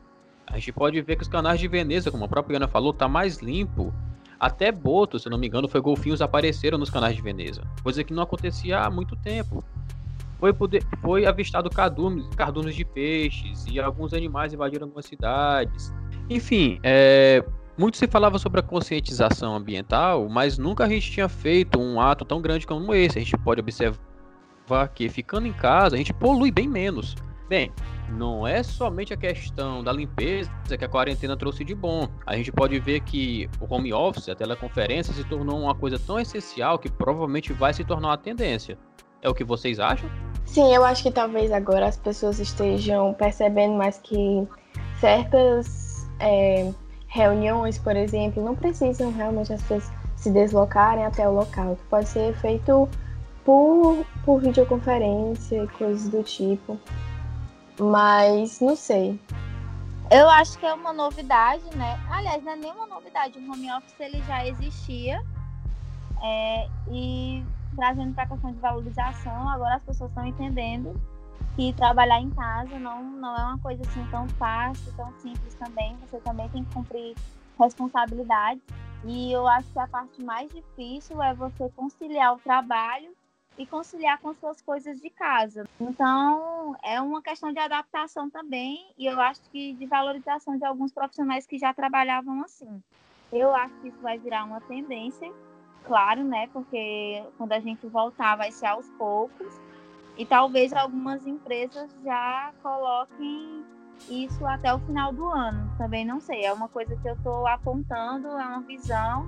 A 0.45 0.59
gente 0.59 0.71
pode 0.71 1.01
ver 1.01 1.15
que 1.15 1.23
os 1.23 1.27
canais 1.27 1.59
de 1.59 1.67
Veneza, 1.67 2.11
como 2.11 2.25
a 2.25 2.27
própria 2.27 2.57
Ana 2.57 2.67
falou, 2.67 2.93
tá 2.93 3.07
mais 3.07 3.39
limpo. 3.39 3.91
Até 4.39 4.71
botos, 4.71 5.23
se 5.23 5.29
não 5.29 5.38
me 5.38 5.47
engano, 5.47 5.67
foi 5.67 5.81
golfinhos 5.81 6.21
apareceram 6.21 6.77
nos 6.77 6.91
canais 6.91 7.15
de 7.15 7.21
Veneza, 7.23 7.63
coisa 7.81 8.03
que 8.03 8.13
não 8.13 8.21
acontecia 8.21 8.79
há 8.79 8.91
muito 8.91 9.15
tempo. 9.15 9.63
Foi, 10.39 10.53
poder, 10.53 10.83
foi 11.01 11.25
avistado 11.25 11.71
cardumes, 11.71 12.27
cardumes 12.35 12.75
de 12.75 12.85
peixes 12.85 13.65
e 13.67 13.79
alguns 13.79 14.13
animais 14.13 14.53
invadiram 14.53 14.85
algumas 14.85 15.05
cidades. 15.05 15.91
Enfim, 16.29 16.79
é, 16.83 17.43
muito 17.77 17.97
se 17.97 18.07
falava 18.07 18.38
sobre 18.38 18.59
a 18.59 18.63
conscientização 18.63 19.56
ambiental, 19.56 20.27
mas 20.29 20.57
nunca 20.57 20.85
a 20.85 20.89
gente 20.89 21.12
tinha 21.12 21.29
feito 21.29 21.79
um 21.79 22.00
ato 22.00 22.25
tão 22.25 22.41
grande 22.41 22.68
como 22.68 22.94
esse. 22.94 23.18
A 23.18 23.21
gente 23.21 23.38
pode 23.38 23.62
observar 23.62 24.00
que 24.94 25.09
ficando 25.09 25.47
em 25.47 25.53
casa 25.53 25.95
a 25.95 25.97
gente 25.97 26.13
polui 26.13 26.51
bem 26.51 26.68
menos. 26.68 27.15
Bem, 27.50 27.71
não 28.12 28.47
é 28.47 28.63
somente 28.63 29.13
a 29.13 29.18
questão 29.18 29.83
da 29.83 29.91
limpeza 29.91 30.50
que 30.77 30.85
a 30.85 30.88
quarentena 30.88 31.35
trouxe 31.35 31.65
de 31.65 31.75
bom. 31.75 32.07
A 32.25 32.35
gente 32.38 32.51
pode 32.51 32.79
ver 32.79 33.01
que 33.01 33.50
o 33.59 33.74
home 33.74 33.94
office, 33.94 34.29
a 34.29 34.35
teleconferência, 34.35 35.13
se 35.13 35.24
tornou 35.25 35.59
uma 35.59 35.75
coisa 35.75 36.00
tão 36.00 36.19
essencial 36.19 36.79
que 36.79 36.89
provavelmente 36.89 37.51
vai 37.51 37.74
se 37.74 37.83
tornar 37.83 38.09
uma 38.09 38.17
tendência. 38.17 38.77
É 39.21 39.29
o 39.29 39.33
que 39.33 39.44
vocês 39.44 39.79
acham? 39.79 40.09
Sim, 40.45 40.74
eu 40.74 40.83
acho 40.83 41.03
que 41.03 41.12
talvez 41.12 41.51
agora 41.51 41.88
as 41.88 41.97
pessoas 41.97 42.39
estejam 42.39 43.13
percebendo 43.13 43.74
mais 43.74 43.97
que 43.97 44.47
certas 45.00 46.09
é, 46.19 46.71
reuniões, 47.11 47.77
por 47.77 47.95
exemplo, 47.95 48.43
não 48.43 48.55
precisam 48.55 49.11
realmente 49.11 49.51
as 49.51 49.61
pessoas 49.61 49.91
se 50.15 50.31
deslocarem 50.31 51.05
até 51.05 51.27
o 51.27 51.33
local. 51.33 51.77
Pode 51.89 52.07
ser 52.07 52.33
feito 52.37 52.87
por, 53.43 54.05
por 54.23 54.39
videoconferência 54.39 55.63
e 55.63 55.67
coisas 55.67 56.07
do 56.07 56.23
tipo. 56.23 56.79
Mas 57.77 58.61
não 58.61 58.77
sei. 58.77 59.19
Eu 60.09 60.29
acho 60.29 60.57
que 60.57 60.65
é 60.65 60.73
uma 60.73 60.93
novidade, 60.93 61.63
né? 61.75 61.99
Aliás, 62.09 62.41
não 62.43 62.53
é 62.53 62.55
nenhuma 62.55 62.87
novidade. 62.87 63.37
O 63.37 63.51
home 63.51 63.71
office 63.73 63.99
ele 63.99 64.21
já 64.23 64.47
existia. 64.47 65.21
É, 66.23 66.67
e 66.89 67.43
trazendo 67.75 68.13
para 68.13 68.24
a 68.24 68.27
questão 68.27 68.51
de 68.53 68.59
valorização, 68.59 69.50
agora 69.50 69.75
as 69.75 69.83
pessoas 69.83 70.12
estão 70.12 70.25
entendendo 70.25 70.93
que 71.55 71.74
trabalhar 71.74 72.20
em 72.20 72.29
casa 72.31 72.79
não, 72.79 73.03
não 73.03 73.36
é 73.36 73.43
uma 73.43 73.60
coisa 73.60 73.81
assim 73.84 74.05
tão 74.10 74.27
fácil, 74.29 74.93
tão 74.96 75.12
simples 75.20 75.53
também. 75.55 75.96
Você 75.98 76.20
também 76.20 76.50
tem 76.50 76.63
que 76.63 76.74
cumprir 76.74 77.15
responsabilidades. 77.60 78.63
E 79.03 79.31
eu 79.31 79.48
acho 79.48 79.72
que 79.72 79.79
a 79.79 79.88
parte 79.88 80.24
mais 80.24 80.50
difícil 80.51 81.22
é 81.22 81.34
você 81.34 81.70
conciliar 81.75 82.36
o 82.36 82.39
trabalho 82.39 83.12
e 83.58 83.65
conciliar 83.65 84.20
com 84.20 84.34
suas 84.34 84.62
coisas 84.62 85.00
de 85.00 85.10
casa. 85.10 85.67
Então, 85.79 86.75
é 86.84 87.01
uma 87.01 87.22
questão 87.22 87.51
de 87.51 87.60
adaptação 87.60 88.29
também, 88.29 88.93
e 88.98 89.05
eu 89.05 89.20
acho 89.20 89.41
que 89.51 89.74
de 89.74 89.86
valorização 89.86 90.58
de 90.58 90.65
alguns 90.65 90.91
profissionais 90.91 91.46
que 91.46 91.58
já 91.58 91.74
trabalhavam 91.74 92.43
assim. 92.43 92.81
Eu 93.31 93.53
acho 93.53 93.74
que 93.75 93.89
isso 93.89 94.00
vai 94.01 94.17
virar 94.17 94.46
uma 94.46 94.62
tendência, 94.62 95.31
claro, 95.84 96.24
né? 96.24 96.48
Porque 96.53 97.24
quando 97.38 97.51
a 97.53 97.60
gente 97.60 97.86
voltar 97.88 98.36
vai 98.36 98.51
ser 98.51 98.67
aos 98.67 98.89
poucos. 98.91 99.53
E 100.18 100.25
talvez 100.25 100.74
algumas 100.74 101.25
empresas 101.25 101.89
já 102.03 102.51
coloquem 102.62 103.63
isso 104.10 104.46
até 104.46 104.74
o 104.74 104.80
final 104.80 105.13
do 105.13 105.27
ano. 105.27 105.72
Também 105.77 106.06
não 106.06 106.20
sei. 106.20 106.46
É 106.46 106.53
uma 106.53 106.68
coisa 106.68 106.96
que 106.96 107.08
eu 107.08 107.13
estou 107.13 107.48
apontando, 107.48 108.27
é 108.27 108.46
uma 108.46 108.62
visão. 108.62 109.25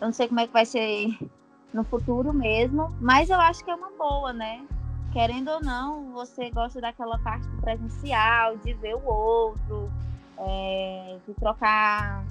Eu 0.00 0.06
não 0.06 0.12
sei 0.12 0.28
como 0.28 0.40
é 0.40 0.46
que 0.46 0.52
vai 0.52 0.66
ser 0.66 1.16
no 1.72 1.84
futuro 1.84 2.32
mesmo, 2.32 2.94
mas 3.00 3.30
eu 3.30 3.40
acho 3.40 3.64
que 3.64 3.70
é 3.70 3.74
uma 3.74 3.90
boa, 3.92 4.32
né? 4.32 4.64
Querendo 5.12 5.48
ou 5.48 5.60
não, 5.62 6.12
você 6.12 6.50
gosta 6.50 6.80
daquela 6.80 7.18
parte 7.18 7.46
presencial, 7.60 8.56
de 8.58 8.72
ver 8.74 8.94
o 8.94 9.04
outro, 9.04 9.90
é, 10.38 11.18
de 11.26 11.34
trocar 11.34 12.24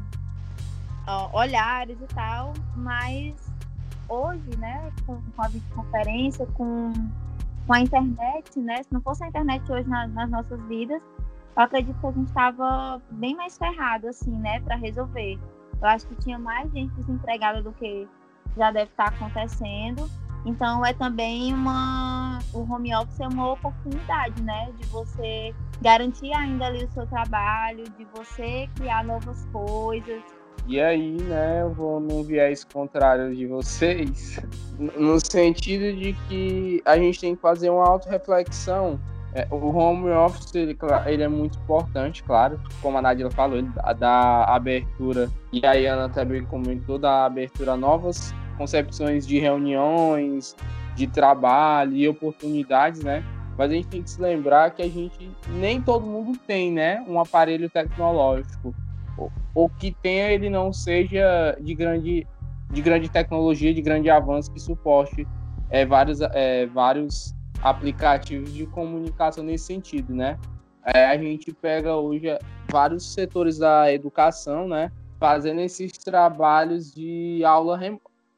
ó, 1.07 1.29
olhares 1.39 1.99
e 2.01 2.07
tal, 2.07 2.53
mas 2.75 3.50
hoje, 4.11 4.57
né, 4.57 4.91
com, 5.05 5.21
com 5.21 5.41
a 5.41 5.47
videoconferência, 5.47 6.45
com, 6.53 6.91
com 7.65 7.73
a 7.73 7.79
internet, 7.79 8.59
né, 8.59 8.83
se 8.83 8.93
não 8.93 9.01
fosse 9.01 9.23
a 9.23 9.27
internet 9.27 9.71
hoje 9.71 9.87
na, 9.87 10.07
nas 10.07 10.29
nossas 10.29 10.61
vidas, 10.67 11.01
eu 11.55 11.63
acredito 11.63 11.99
que 11.99 12.07
a 12.07 12.11
gente 12.11 12.27
estava 12.27 13.01
bem 13.11 13.35
mais 13.35 13.57
ferrado, 13.57 14.07
assim, 14.07 14.31
né, 14.31 14.59
para 14.61 14.75
resolver. 14.75 15.39
Eu 15.81 15.87
acho 15.87 16.05
que 16.07 16.15
tinha 16.15 16.37
mais 16.37 16.71
gente 16.71 16.93
desempregada 16.93 17.61
do 17.61 17.71
que 17.73 18.07
já 18.55 18.71
deve 18.71 18.91
estar 18.91 19.07
acontecendo. 19.07 20.09
Então 20.45 20.85
é 20.85 20.93
também 20.93 21.53
uma 21.53 22.39
o 22.53 22.61
home 22.61 22.95
office 22.95 23.19
é 23.19 23.27
uma 23.27 23.51
oportunidade, 23.51 24.41
né, 24.41 24.71
de 24.77 24.87
você 24.87 25.53
garantir 25.81 26.33
ainda 26.33 26.65
ali 26.65 26.83
o 26.83 26.91
seu 26.91 27.05
trabalho, 27.07 27.83
de 27.97 28.05
você 28.05 28.67
criar 28.75 29.03
novas 29.03 29.45
coisas, 29.51 30.23
E 30.67 30.79
aí, 30.79 31.17
né, 31.23 31.61
eu 31.61 31.73
vou 31.73 31.99
no 31.99 32.23
viés 32.23 32.63
contrário 32.63 33.35
de 33.35 33.45
vocês, 33.47 34.39
no 34.77 35.19
sentido 35.19 35.95
de 35.97 36.13
que 36.27 36.81
a 36.85 36.97
gente 36.97 37.19
tem 37.19 37.35
que 37.35 37.41
fazer 37.41 37.69
uma 37.69 37.85
auto-reflexão. 37.85 38.99
É, 39.33 39.47
o 39.49 39.75
home 39.75 40.09
office, 40.09 40.53
ele, 40.55 40.77
ele, 41.05 41.23
é 41.23 41.27
muito 41.27 41.57
importante, 41.57 42.21
claro, 42.21 42.59
como 42.81 42.97
a 42.97 43.01
Nadila 43.01 43.31
falou, 43.31 43.61
dá 43.97 44.43
abertura, 44.43 45.29
e 45.53 45.65
a 45.65 45.71
Ana 45.71 46.09
também 46.09 46.43
comentou, 46.43 46.99
da 46.99 47.25
abertura 47.25 47.77
novas 47.77 48.33
concepções 48.57 49.25
de 49.25 49.39
reuniões, 49.39 50.55
de 50.95 51.07
trabalho 51.07 51.95
e 51.95 52.07
oportunidades, 52.07 53.03
né? 53.03 53.23
Mas 53.57 53.71
a 53.71 53.73
gente 53.73 53.87
tem 53.87 54.03
que 54.03 54.09
se 54.09 54.21
lembrar 54.21 54.71
que 54.71 54.81
a 54.81 54.89
gente 54.89 55.29
nem 55.47 55.81
todo 55.81 56.05
mundo 56.05 56.37
tem, 56.45 56.71
né, 56.71 57.03
um 57.07 57.19
aparelho 57.19 57.69
tecnológico. 57.69 58.73
O 59.53 59.67
que 59.67 59.91
tenha 59.91 60.31
ele 60.31 60.49
não 60.49 60.71
seja 60.71 61.57
de 61.59 61.75
grande 61.75 62.27
de 62.71 62.81
grande 62.81 63.09
tecnologia, 63.09 63.73
de 63.73 63.81
grande 63.81 64.09
avanço 64.09 64.51
que 64.51 64.59
suporte 64.59 65.27
é, 65.69 65.85
vários, 65.85 66.21
é, 66.21 66.65
vários 66.67 67.35
aplicativos 67.61 68.53
de 68.53 68.65
comunicação 68.65 69.43
nesse 69.43 69.65
sentido, 69.65 70.13
né? 70.13 70.39
É, 70.85 71.05
a 71.07 71.17
gente 71.17 71.53
pega 71.53 71.95
hoje 71.95 72.27
vários 72.69 73.13
setores 73.13 73.57
da 73.57 73.91
educação, 73.91 74.67
né? 74.67 74.91
Fazendo 75.19 75.61
esses 75.61 75.91
trabalhos 75.91 76.93
de 76.93 77.43
aula 77.43 77.79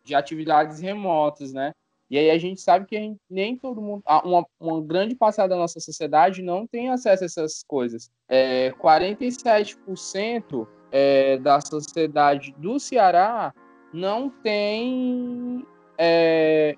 de 0.04 0.16
atividades 0.16 0.80
remotas, 0.80 1.54
né? 1.54 1.72
E 2.13 2.17
aí 2.20 2.29
a 2.29 2.38
gente 2.38 2.62
sabe 2.62 2.86
que 2.86 2.96
gente, 2.96 3.20
nem 3.27 3.58
todo 3.58 3.82
mundo, 3.82 4.03
uma, 4.24 4.46
uma 4.60 4.79
grande 4.84 5.15
parcela 5.15 5.50
da 5.50 5.55
nossa 5.55 5.79
sociedade 5.79 6.43
não 6.43 6.67
tem 6.67 6.89
acesso 6.89 7.24
a 7.24 7.25
essas 7.25 7.63
coisas. 7.63 8.12
É, 8.29 8.70
47% 8.74 10.67
é, 10.91 11.39
da 11.39 11.60
sociedade 11.60 12.53
do 12.60 12.79
Ceará 12.79 13.51
não 13.91 14.29
tem 14.29 15.65
é, 15.98 16.75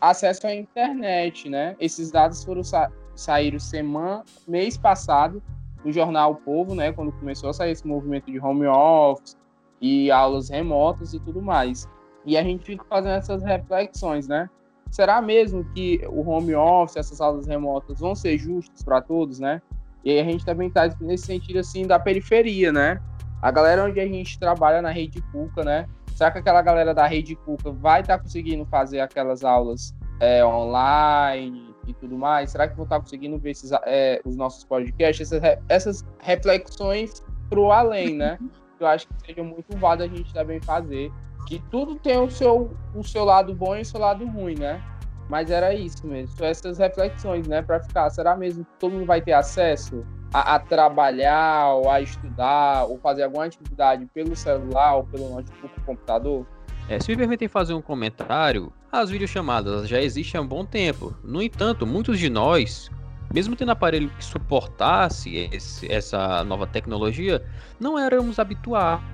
acesso 0.00 0.46
à 0.46 0.54
internet, 0.54 1.50
né? 1.50 1.76
Esses 1.78 2.10
dados 2.10 2.42
foram 2.42 2.64
sa 2.64 2.90
saíram 3.14 3.60
semana, 3.60 4.24
mês 4.48 4.78
passado 4.78 5.42
no 5.84 5.92
jornal 5.92 6.32
o 6.32 6.36
Povo, 6.36 6.74
né? 6.74 6.90
Quando 6.90 7.12
começou 7.12 7.50
a 7.50 7.52
sair 7.52 7.72
esse 7.72 7.86
movimento 7.86 8.32
de 8.32 8.40
home 8.40 8.66
office 8.66 9.36
e 9.78 10.10
aulas 10.10 10.48
remotas 10.48 11.12
e 11.12 11.20
tudo 11.20 11.42
mais. 11.42 11.86
E 12.26 12.36
a 12.36 12.42
gente 12.42 12.64
fica 12.64 12.84
fazendo 12.88 13.14
essas 13.14 13.42
reflexões, 13.42 14.26
né? 14.26 14.48
Será 14.90 15.20
mesmo 15.20 15.64
que 15.74 16.00
o 16.08 16.28
home 16.28 16.54
office, 16.54 16.96
essas 16.96 17.20
aulas 17.20 17.46
remotas 17.46 17.98
vão 17.98 18.14
ser 18.14 18.38
justas 18.38 18.82
para 18.82 19.00
todos, 19.00 19.38
né? 19.40 19.60
E 20.04 20.10
aí 20.10 20.20
a 20.20 20.24
gente 20.24 20.44
também 20.44 20.68
está 20.68 20.88
nesse 21.00 21.26
sentido 21.26 21.58
assim 21.58 21.86
da 21.86 21.98
periferia, 21.98 22.72
né? 22.72 23.00
A 23.42 23.50
galera 23.50 23.84
onde 23.84 23.98
a 23.98 24.06
gente 24.06 24.38
trabalha 24.38 24.80
na 24.80 24.90
rede 24.90 25.20
Cuca, 25.32 25.64
né? 25.64 25.86
Será 26.14 26.30
que 26.30 26.38
aquela 26.38 26.62
galera 26.62 26.94
da 26.94 27.06
rede 27.06 27.34
Cuca 27.34 27.72
vai 27.72 28.02
estar 28.02 28.18
tá 28.18 28.22
conseguindo 28.22 28.64
fazer 28.66 29.00
aquelas 29.00 29.42
aulas 29.42 29.94
é, 30.20 30.44
online 30.44 31.74
e 31.86 31.94
tudo 31.94 32.16
mais? 32.16 32.50
Será 32.50 32.68
que 32.68 32.76
vão 32.76 32.84
estar 32.84 32.96
tá 32.96 33.02
conseguindo 33.02 33.38
ver 33.38 33.50
esses, 33.50 33.72
é, 33.84 34.20
os 34.24 34.36
nossos 34.36 34.64
podcasts? 34.64 35.32
Essas, 35.32 35.58
essas 35.68 36.04
reflexões 36.20 37.24
pro 37.48 37.72
além, 37.72 38.14
né? 38.14 38.38
Eu 38.78 38.86
acho 38.86 39.08
que 39.08 39.26
seja 39.26 39.42
muito 39.42 39.76
válido 39.76 40.04
a 40.04 40.16
gente 40.16 40.32
também 40.32 40.60
fazer 40.60 41.10
que 41.46 41.62
tudo 41.70 41.96
tem 41.96 42.18
o 42.18 42.30
seu, 42.30 42.74
o 42.94 43.02
seu 43.02 43.24
lado 43.24 43.54
bom 43.54 43.76
e 43.76 43.82
o 43.82 43.84
seu 43.84 44.00
lado 44.00 44.26
ruim, 44.26 44.54
né? 44.58 44.82
Mas 45.28 45.50
era 45.50 45.74
isso 45.74 46.06
mesmo, 46.06 46.44
essas 46.44 46.78
reflexões, 46.78 47.46
né? 47.46 47.62
Para 47.62 47.80
ficar, 47.80 48.10
será 48.10 48.36
mesmo 48.36 48.64
que 48.64 48.70
todo 48.78 48.92
mundo 48.92 49.06
vai 49.06 49.20
ter 49.20 49.32
acesso 49.32 50.04
a, 50.32 50.56
a, 50.56 50.58
trabalhar, 50.58 51.74
ou 51.74 51.90
a 51.90 52.00
estudar, 52.00 52.84
ou 52.84 52.98
fazer 52.98 53.22
alguma 53.22 53.46
atividade 53.46 54.06
pelo 54.12 54.36
celular, 54.36 54.96
ou 54.96 55.04
pelo 55.04 55.30
notebook, 55.30 55.80
computador? 55.86 56.46
É, 56.88 57.00
se 57.00 57.10
me 57.10 57.16
permitem 57.16 57.48
fazer 57.48 57.72
um 57.72 57.80
comentário, 57.80 58.70
as 58.92 59.08
videochamadas 59.08 59.88
já 59.88 60.00
existem 60.00 60.38
há 60.38 60.42
um 60.42 60.46
bom 60.46 60.64
tempo. 60.64 61.14
No 61.24 61.42
entanto, 61.42 61.86
muitos 61.86 62.18
de 62.18 62.28
nós, 62.28 62.90
mesmo 63.32 63.56
tendo 63.56 63.70
aparelho 63.70 64.10
que 64.10 64.24
suportasse 64.24 65.48
esse, 65.50 65.90
essa 65.90 66.44
nova 66.44 66.66
tecnologia, 66.66 67.42
não 67.80 67.98
éramos 67.98 68.38
habituados 68.38 69.13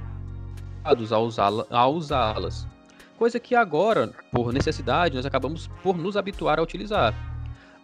a 0.85 1.87
usá-las. 1.87 2.67
Coisa 3.19 3.39
que 3.39 3.55
agora, 3.55 4.11
por 4.33 4.53
necessidade, 4.53 5.15
nós 5.15 5.27
acabamos 5.27 5.69
por 5.83 5.97
nos 5.97 6.17
habituar 6.17 6.59
a 6.59 6.63
utilizar. 6.63 7.15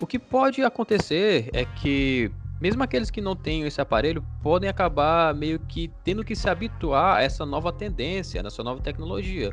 O 0.00 0.06
que 0.06 0.18
pode 0.18 0.62
acontecer 0.62 1.50
é 1.52 1.64
que, 1.64 2.30
mesmo 2.60 2.82
aqueles 2.82 3.10
que 3.10 3.20
não 3.20 3.36
tenham 3.36 3.66
esse 3.66 3.80
aparelho, 3.80 4.24
podem 4.42 4.68
acabar 4.68 5.34
meio 5.34 5.58
que 5.58 5.90
tendo 6.04 6.24
que 6.24 6.34
se 6.34 6.48
habituar 6.48 7.18
a 7.18 7.22
essa 7.22 7.44
nova 7.44 7.72
tendência, 7.72 8.42
nessa 8.42 8.62
nova 8.62 8.80
tecnologia. 8.80 9.50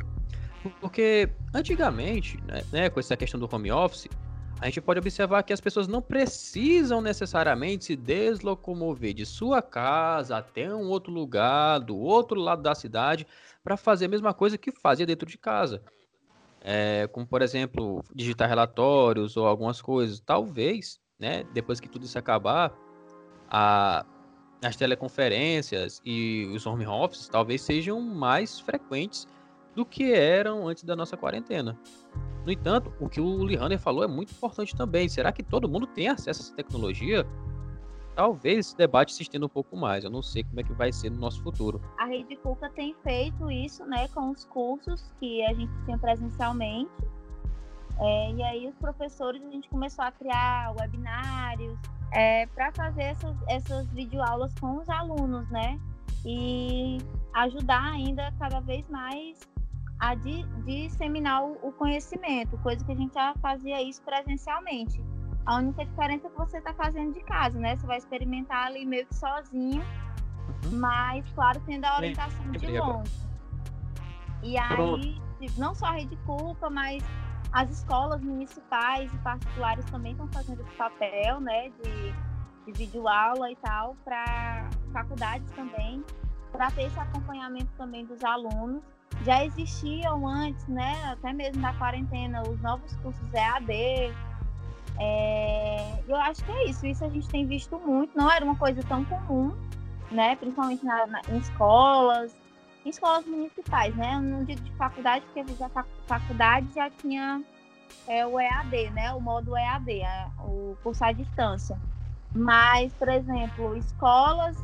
Porque 0.79 1.29
antigamente, 1.53 2.39
né, 2.47 2.63
né, 2.71 2.89
com 2.89 2.99
essa 2.99 3.17
questão 3.17 3.39
do 3.39 3.49
home 3.51 3.71
office, 3.71 4.07
a 4.63 4.67
gente 4.67 4.79
pode 4.79 4.97
observar 4.97 5.43
que 5.43 5.51
as 5.51 5.59
pessoas 5.59 5.89
não 5.89 6.01
precisam 6.01 7.01
necessariamente 7.01 7.83
se 7.83 7.97
deslocomover 7.97 9.13
de 9.13 9.25
sua 9.25 9.61
casa 9.61 10.37
até 10.37 10.73
um 10.73 10.87
outro 10.87 11.11
lugar, 11.11 11.79
do 11.79 11.97
outro 11.97 12.39
lado 12.39 12.61
da 12.61 12.73
cidade, 12.73 13.27
para 13.61 13.75
fazer 13.75 14.05
a 14.05 14.07
mesma 14.07 14.33
coisa 14.33 14.57
que 14.57 14.71
fazia 14.71 15.05
dentro 15.05 15.27
de 15.27 15.37
casa. 15.37 15.83
É, 16.61 17.09
como, 17.11 17.27
por 17.27 17.41
exemplo, 17.41 18.05
digitar 18.15 18.47
relatórios 18.47 19.35
ou 19.35 19.45
algumas 19.45 19.81
coisas. 19.81 20.21
Talvez, 20.21 20.97
né, 21.19 21.43
depois 21.53 21.81
que 21.81 21.89
tudo 21.89 22.05
isso 22.05 22.17
acabar, 22.17 22.73
a, 23.49 24.05
as 24.63 24.77
teleconferências 24.77 26.01
e 26.05 26.49
os 26.55 26.65
home 26.65 26.87
offices 26.87 27.27
talvez 27.27 27.61
sejam 27.61 27.99
mais 27.99 28.61
frequentes 28.61 29.27
do 29.75 29.85
que 29.85 30.13
eram 30.13 30.69
antes 30.69 30.85
da 30.85 30.95
nossa 30.95 31.17
quarentena. 31.17 31.77
No 32.45 32.51
entanto, 32.51 32.93
o 32.99 33.07
que 33.07 33.21
o 33.21 33.45
Lihander 33.45 33.79
falou 33.79 34.03
é 34.03 34.07
muito 34.07 34.33
importante 34.33 34.75
também. 34.75 35.07
Será 35.07 35.31
que 35.31 35.41
todo 35.41 35.69
mundo 35.69 35.87
tem 35.87 36.09
acesso 36.09 36.41
a 36.41 36.43
essa 36.43 36.55
tecnologia? 36.55 37.25
Talvez 38.15 38.59
esse 38.59 38.77
debate 38.77 39.13
se 39.13 39.23
estenda 39.23 39.45
um 39.45 39.49
pouco 39.49 39.75
mais. 39.77 40.03
Eu 40.03 40.09
não 40.09 40.21
sei 40.21 40.43
como 40.43 40.59
é 40.59 40.63
que 40.63 40.73
vai 40.73 40.91
ser 40.91 41.09
no 41.09 41.17
nosso 41.17 41.41
futuro. 41.41 41.81
A 41.97 42.05
Rede 42.05 42.35
Cuca 42.35 42.69
tem 42.69 42.95
feito 43.01 43.49
isso, 43.49 43.85
né, 43.85 44.07
com 44.09 44.29
os 44.29 44.45
cursos 44.45 45.11
que 45.19 45.43
a 45.45 45.53
gente 45.53 45.71
tinha 45.85 45.97
presencialmente. 45.97 46.91
É, 47.99 48.31
e 48.31 48.43
aí 48.43 48.67
os 48.67 48.75
professores 48.75 49.41
a 49.43 49.49
gente 49.49 49.69
começou 49.69 50.03
a 50.03 50.11
criar 50.11 50.75
webinários 50.75 51.77
é, 52.11 52.45
para 52.47 52.71
fazer 52.71 53.03
essas, 53.03 53.35
essas 53.47 53.87
videoaulas 53.89 54.53
com 54.59 54.77
os 54.77 54.89
alunos, 54.89 55.47
né? 55.49 55.79
E 56.25 56.99
ajudar 57.33 57.83
ainda 57.83 58.31
cada 58.39 58.59
vez 58.59 58.87
mais 58.89 59.39
a 60.03 60.15
de, 60.15 60.43
disseminar 60.65 61.45
o, 61.45 61.57
o 61.65 61.71
conhecimento, 61.71 62.57
coisa 62.57 62.83
que 62.83 62.91
a 62.91 62.95
gente 62.95 63.13
já 63.13 63.33
fazia 63.41 63.81
isso 63.81 64.01
presencialmente. 64.03 65.01
A 65.45 65.55
única 65.55 65.85
diferença 65.85 66.27
é 66.27 66.29
que 66.29 66.37
você 66.37 66.57
está 66.57 66.73
fazendo 66.73 67.13
de 67.13 67.21
casa, 67.21 67.57
né? 67.57 67.77
Você 67.77 67.87
vai 67.87 67.97
experimentar 67.99 68.67
ali 68.67 68.85
meio 68.85 69.05
que 69.07 69.15
sozinho, 69.15 69.81
uhum. 70.65 70.77
mas, 70.77 71.25
claro, 71.31 71.61
tendo 71.65 71.85
a 71.85 71.97
orientação 71.97 72.51
de 72.51 72.77
longe. 72.77 73.11
E 74.41 74.57
aí, 74.57 75.21
não 75.57 75.73
só 75.73 75.85
a 75.85 75.91
Rede 75.91 76.17
Culpa, 76.25 76.69
mas 76.69 77.01
as 77.53 77.69
escolas 77.69 78.21
municipais 78.21 79.13
e 79.13 79.17
particulares 79.19 79.85
também 79.85 80.11
estão 80.11 80.27
fazendo 80.33 80.61
esse 80.63 80.75
papel, 80.75 81.39
né, 81.39 81.69
de, 81.69 82.65
de 82.65 82.77
videoaula 82.77 83.49
e 83.49 83.55
tal, 83.55 83.95
para 84.03 84.69
faculdades 84.91 85.49
também, 85.51 86.03
para 86.51 86.69
ter 86.71 86.87
esse 86.87 86.99
acompanhamento 86.99 87.71
também 87.77 88.05
dos 88.05 88.21
alunos 88.21 88.83
já 89.23 89.45
existiam 89.45 90.27
antes, 90.27 90.65
né, 90.67 91.03
até 91.11 91.33
mesmo 91.33 91.61
na 91.61 91.73
quarentena, 91.73 92.41
os 92.43 92.61
novos 92.61 92.95
cursos 92.97 93.33
EAD. 93.33 94.13
É, 94.99 96.03
eu 96.07 96.15
acho 96.17 96.43
que 96.43 96.51
é 96.51 96.69
isso, 96.69 96.85
isso 96.85 97.03
a 97.03 97.09
gente 97.09 97.27
tem 97.29 97.45
visto 97.47 97.79
muito, 97.79 98.15
não 98.15 98.29
era 98.29 98.45
uma 98.45 98.55
coisa 98.55 98.81
tão 98.83 99.03
comum, 99.05 99.51
né, 100.11 100.35
principalmente 100.35 100.85
na, 100.85 101.07
na, 101.07 101.21
em 101.29 101.37
escolas, 101.37 102.35
em 102.85 102.89
escolas 102.89 103.25
municipais, 103.25 103.95
né, 103.95 104.15
eu 104.15 104.21
não 104.21 104.43
digo 104.43 104.61
de 104.61 104.71
faculdade, 104.73 105.25
porque 105.25 105.63
a 105.63 105.85
faculdade 106.05 106.67
já 106.75 106.89
tinha 106.91 107.41
é, 108.07 108.25
o 108.25 108.39
EAD, 108.39 108.91
né, 108.91 109.11
o 109.13 109.19
modo 109.19 109.57
EAD, 109.57 110.01
é, 110.01 110.27
o 110.39 110.77
curso 110.83 111.03
à 111.03 111.11
distância. 111.11 111.77
Mas, 112.35 112.91
por 112.93 113.09
exemplo, 113.09 113.75
escolas 113.77 114.57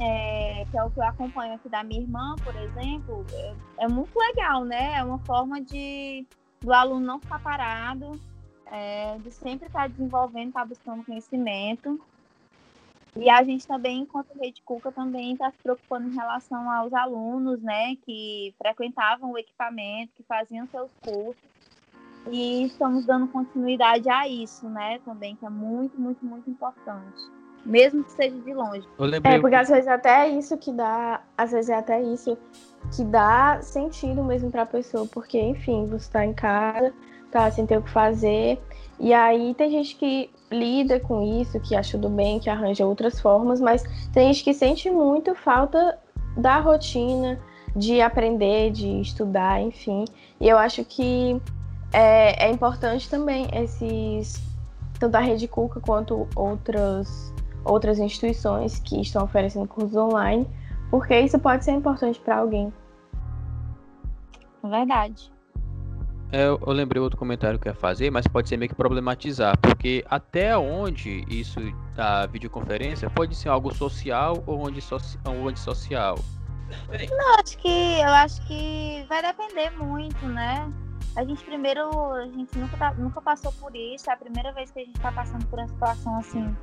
é, 0.00 0.64
que 0.70 0.78
é 0.78 0.82
o 0.82 0.90
que 0.90 0.98
eu 0.98 1.04
acompanho 1.04 1.54
aqui 1.54 1.68
da 1.68 1.84
minha 1.84 2.00
irmã, 2.00 2.34
por 2.42 2.54
exemplo, 2.56 3.24
é, 3.32 3.54
é 3.84 3.88
muito 3.88 4.18
legal, 4.18 4.64
né? 4.64 4.94
É 4.94 5.04
uma 5.04 5.18
forma 5.20 5.60
de 5.60 6.26
do 6.60 6.72
aluno 6.72 7.04
não 7.04 7.20
ficar 7.20 7.40
parado, 7.40 8.20
é, 8.66 9.16
de 9.18 9.30
sempre 9.30 9.66
estar 9.66 9.88
desenvolvendo, 9.88 10.48
estar 10.48 10.64
buscando 10.64 11.04
conhecimento. 11.04 11.98
E 13.16 13.28
a 13.28 13.42
gente 13.42 13.66
também, 13.66 14.00
enquanto 14.00 14.38
Rede 14.38 14.62
Cuca, 14.62 14.92
também 14.92 15.32
está 15.32 15.50
se 15.50 15.58
preocupando 15.58 16.08
em 16.08 16.14
relação 16.14 16.70
aos 16.70 16.92
alunos, 16.92 17.60
né, 17.60 17.96
que 18.04 18.54
frequentavam 18.56 19.32
o 19.32 19.38
equipamento, 19.38 20.12
que 20.14 20.22
faziam 20.22 20.66
seus 20.68 20.90
cursos. 21.02 21.42
E 22.30 22.64
estamos 22.64 23.06
dando 23.06 23.26
continuidade 23.28 24.08
a 24.08 24.28
isso, 24.28 24.68
né, 24.68 25.00
também, 25.00 25.34
que 25.34 25.44
é 25.44 25.50
muito, 25.50 25.98
muito, 25.98 26.24
muito 26.24 26.48
importante. 26.48 27.39
Mesmo 27.64 28.04
que 28.04 28.12
seja 28.12 28.36
de 28.36 28.54
longe. 28.54 28.86
É, 29.24 29.38
porque 29.38 29.56
às 29.56 29.68
vezes 29.68 29.88
até 29.88 30.26
é 30.26 30.28
isso 30.28 30.56
que 30.56 30.72
dá, 30.72 31.20
às 31.36 31.52
vezes 31.52 31.70
é 31.70 31.76
até 31.76 32.02
isso 32.02 32.36
que 32.94 33.04
dá 33.04 33.60
sentido 33.62 34.22
mesmo 34.24 34.50
para 34.50 34.62
a 34.62 34.66
pessoa, 34.66 35.06
porque 35.06 35.38
enfim, 35.38 35.86
você 35.86 36.06
está 36.06 36.24
em 36.24 36.32
casa, 36.32 36.92
tá 37.30 37.50
sem 37.50 37.66
ter 37.66 37.78
o 37.78 37.82
que 37.82 37.90
fazer, 37.90 38.58
e 38.98 39.12
aí 39.12 39.54
tem 39.54 39.70
gente 39.70 39.96
que 39.96 40.30
lida 40.50 40.98
com 40.98 41.22
isso, 41.22 41.60
que 41.60 41.76
acha 41.76 41.92
tudo 41.92 42.08
bem, 42.08 42.40
que 42.40 42.50
arranja 42.50 42.84
outras 42.84 43.20
formas, 43.20 43.60
mas 43.60 43.82
tem 44.12 44.32
gente 44.32 44.44
que 44.44 44.54
sente 44.54 44.90
muito 44.90 45.34
falta 45.34 45.98
da 46.36 46.58
rotina, 46.58 47.38
de 47.76 48.00
aprender, 48.00 48.72
de 48.72 49.00
estudar, 49.00 49.60
enfim. 49.60 50.04
E 50.40 50.48
eu 50.48 50.58
acho 50.58 50.84
que 50.84 51.40
é, 51.92 52.46
é 52.46 52.50
importante 52.50 53.08
também 53.08 53.46
esses 53.52 54.42
tanto 54.98 55.16
a 55.16 55.20
Rede 55.20 55.48
Cuca 55.48 55.80
quanto 55.80 56.28
outras 56.36 57.32
outras 57.64 57.98
instituições 57.98 58.78
que 58.78 59.00
estão 59.00 59.24
oferecendo 59.24 59.66
cursos 59.68 59.96
online, 59.96 60.46
porque 60.90 61.18
isso 61.18 61.38
pode 61.38 61.64
ser 61.64 61.72
importante 61.72 62.20
para 62.20 62.38
alguém. 62.38 62.72
Verdade. 64.62 65.32
É, 66.32 66.46
eu, 66.46 66.60
eu 66.64 66.72
lembrei 66.72 67.02
outro 67.02 67.18
comentário 67.18 67.58
que 67.58 67.66
eu 67.66 67.72
ia 67.72 67.78
fazer, 67.78 68.10
mas 68.10 68.26
pode 68.26 68.48
ser 68.48 68.56
meio 68.56 68.68
que 68.68 68.74
problematizar, 68.74 69.58
porque 69.58 70.04
até 70.08 70.56
onde 70.56 71.24
isso 71.28 71.58
da 71.96 72.26
videoconferência 72.26 73.10
pode 73.10 73.34
ser 73.34 73.48
algo 73.48 73.74
social 73.74 74.42
ou 74.46 74.66
onde, 74.66 74.80
soci, 74.80 75.18
ou 75.24 75.48
antissocial? 75.48 76.16
Não, 77.10 77.34
acho 77.40 77.58
que 77.58 78.00
eu 78.00 78.10
acho 78.10 78.46
que 78.46 79.04
vai 79.08 79.22
depender 79.22 79.70
muito, 79.70 80.24
né? 80.26 80.72
A 81.16 81.24
gente 81.24 81.42
primeiro, 81.44 81.90
a 82.12 82.26
gente 82.26 82.56
nunca, 82.56 82.76
tá, 82.76 82.94
nunca 82.94 83.20
passou 83.20 83.52
por 83.54 83.74
isso, 83.74 84.08
é 84.08 84.12
a 84.12 84.16
primeira 84.16 84.52
vez 84.52 84.70
que 84.70 84.78
a 84.78 84.84
gente 84.84 84.96
está 84.96 85.10
passando 85.10 85.44
por 85.46 85.58
uma 85.58 85.66
situação 85.66 86.16
assim, 86.16 86.56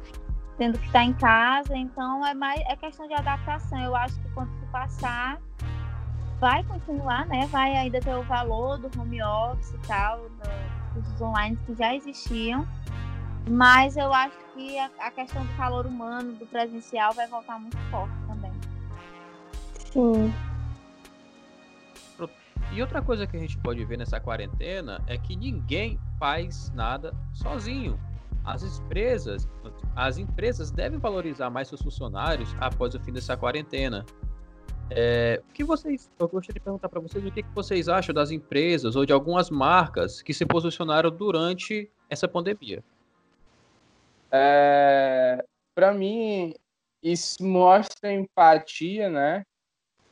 tendo 0.57 0.77
que 0.79 0.85
estar 0.87 0.99
tá 0.99 1.05
em 1.05 1.13
casa, 1.13 1.77
então 1.77 2.25
é 2.25 2.33
mais 2.33 2.59
é 2.61 2.75
questão 2.75 3.07
de 3.07 3.13
adaptação. 3.13 3.79
Eu 3.79 3.95
acho 3.95 4.19
que 4.19 4.29
quando 4.29 4.49
se 4.59 4.65
passar, 4.67 5.39
vai 6.39 6.63
continuar, 6.63 7.25
né? 7.27 7.45
Vai 7.47 7.75
ainda 7.75 7.99
ter 7.99 8.15
o 8.15 8.23
valor 8.23 8.77
do 8.77 8.99
home 8.99 9.21
office 9.21 9.71
e 9.71 9.87
tal, 9.87 10.21
dos 10.29 10.93
cursos 10.93 11.21
online 11.21 11.57
que 11.65 11.75
já 11.75 11.95
existiam. 11.95 12.67
Mas 13.49 13.95
eu 13.95 14.13
acho 14.13 14.37
que 14.53 14.77
a, 14.77 14.89
a 14.99 15.11
questão 15.11 15.45
do 15.45 15.55
calor 15.55 15.85
humano, 15.85 16.33
do 16.33 16.45
presencial, 16.45 17.13
vai 17.13 17.27
voltar 17.27 17.59
muito 17.59 17.77
forte 17.89 18.13
também. 18.27 18.51
Sim. 19.91 20.33
E 22.71 22.81
outra 22.81 23.01
coisa 23.01 23.25
que 23.25 23.37
a 23.37 23.39
gente 23.39 23.57
pode 23.57 23.83
ver 23.85 23.97
nessa 23.97 24.19
quarentena 24.19 25.01
é 25.07 25.17
que 25.17 25.35
ninguém 25.35 25.97
faz 26.19 26.69
nada 26.75 27.15
sozinho. 27.33 27.97
As 28.43 28.63
empresas, 28.63 29.47
as 29.97 30.19
empresas 30.19 30.69
devem 30.69 30.99
valorizar 30.99 31.49
mais 31.49 31.67
seus 31.67 31.81
funcionários 31.81 32.55
após 32.59 32.93
o 32.93 32.99
fim 32.99 33.11
dessa 33.11 33.35
quarentena. 33.35 34.05
É, 34.91 35.41
o 35.49 35.53
que 35.53 35.63
vocês, 35.63 36.11
eu 36.19 36.27
gostaria 36.27 36.59
de 36.59 36.63
perguntar 36.63 36.87
para 36.87 36.99
vocês 37.01 37.25
o 37.25 37.31
que, 37.31 37.41
que 37.41 37.49
vocês 37.55 37.89
acham 37.89 38.13
das 38.13 38.29
empresas 38.29 38.95
ou 38.95 39.07
de 39.07 39.11
algumas 39.11 39.49
marcas 39.49 40.21
que 40.21 40.35
se 40.35 40.45
posicionaram 40.45 41.09
durante 41.09 41.91
essa 42.07 42.27
pandemia. 42.27 42.83
É, 44.31 45.43
para 45.73 45.91
mim, 45.91 46.53
isso 47.01 47.43
mostra 47.43 48.13
empatia, 48.13 49.09
né? 49.09 49.43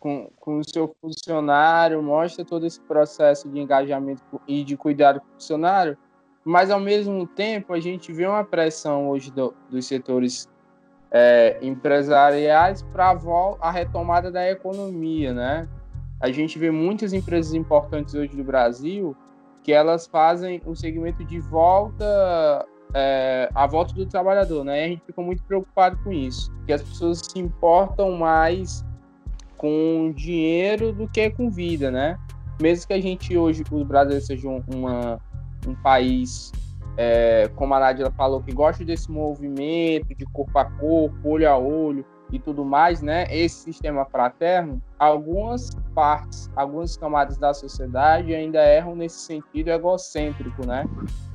com, 0.05 0.29
com 0.39 0.59
o 0.59 0.63
seu 0.63 0.95
funcionário, 1.01 1.99
mostra 2.03 2.45
todo 2.45 2.63
esse 2.63 2.79
processo 2.81 3.49
de 3.49 3.59
engajamento 3.59 4.21
e 4.47 4.63
de 4.63 4.77
cuidado 4.77 5.19
com 5.19 5.25
o 5.25 5.31
funcionário, 5.31 5.97
mas 6.45 6.69
ao 6.69 6.79
mesmo 6.79 7.25
tempo 7.25 7.73
a 7.73 7.79
gente 7.79 8.13
vê 8.13 8.27
uma 8.27 8.43
pressão 8.43 9.09
hoje 9.09 9.31
do, 9.31 9.53
dos 9.69 9.87
setores 9.87 10.47
é, 11.11 11.57
empresariais 11.61 12.83
para 12.83 13.17
a 13.59 13.71
retomada 13.71 14.31
da 14.31 14.49
economia, 14.49 15.33
né? 15.33 15.67
A 16.19 16.31
gente 16.31 16.59
vê 16.59 16.71
muitas 16.71 17.13
empresas 17.13 17.53
importantes 17.53 18.13
hoje 18.13 18.35
do 18.35 18.43
Brasil 18.43 19.15
que 19.63 19.73
elas 19.73 20.05
fazem 20.05 20.61
um 20.65 20.75
segmento 20.75 21.25
de 21.25 21.39
volta 21.39 22.65
é, 22.93 23.49
a 23.53 23.67
volta 23.67 23.93
do 23.93 24.05
trabalhador, 24.05 24.63
né? 24.63 24.79
E 24.79 24.85
a 24.85 24.87
gente 24.87 25.03
fica 25.05 25.21
muito 25.21 25.43
preocupado 25.43 25.97
com 26.03 26.13
isso, 26.13 26.49
que 26.65 26.71
as 26.71 26.81
pessoas 26.81 27.19
se 27.19 27.37
importam 27.37 28.11
mais 28.13 28.85
com 29.57 30.13
dinheiro 30.15 30.93
do 30.93 31.07
que 31.07 31.29
com 31.29 31.49
vida, 31.49 31.91
né? 31.91 32.17
Mesmo 32.61 32.87
que 32.87 32.93
a 32.93 33.01
gente 33.01 33.37
hoje, 33.37 33.63
o 33.69 33.83
Brasil 33.83 34.21
seja 34.21 34.47
um, 34.47 34.63
uma, 34.73 35.19
um 35.69 35.75
país, 35.75 36.51
é, 36.97 37.49
como 37.55 37.73
a 37.73 37.79
Nádia 37.79 38.09
falou, 38.11 38.41
que 38.41 38.53
gosta 38.53 38.83
desse 38.83 39.11
movimento 39.11 40.15
de 40.15 40.25
corpo 40.25 40.57
a 40.57 40.65
corpo, 40.65 41.29
olho 41.29 41.49
a 41.49 41.57
olho 41.57 42.05
e 42.31 42.39
tudo 42.39 42.65
mais, 42.65 43.01
né? 43.01 43.25
Esse 43.29 43.63
sistema 43.63 44.05
fraterno, 44.05 44.81
algumas 44.97 45.69
partes, 45.93 46.49
algumas 46.55 46.97
camadas 46.97 47.37
da 47.37 47.53
sociedade 47.53 48.33
ainda 48.33 48.59
erram 48.59 48.95
nesse 48.95 49.19
sentido 49.19 49.69
egocêntrico, 49.69 50.65
né? 50.65 50.85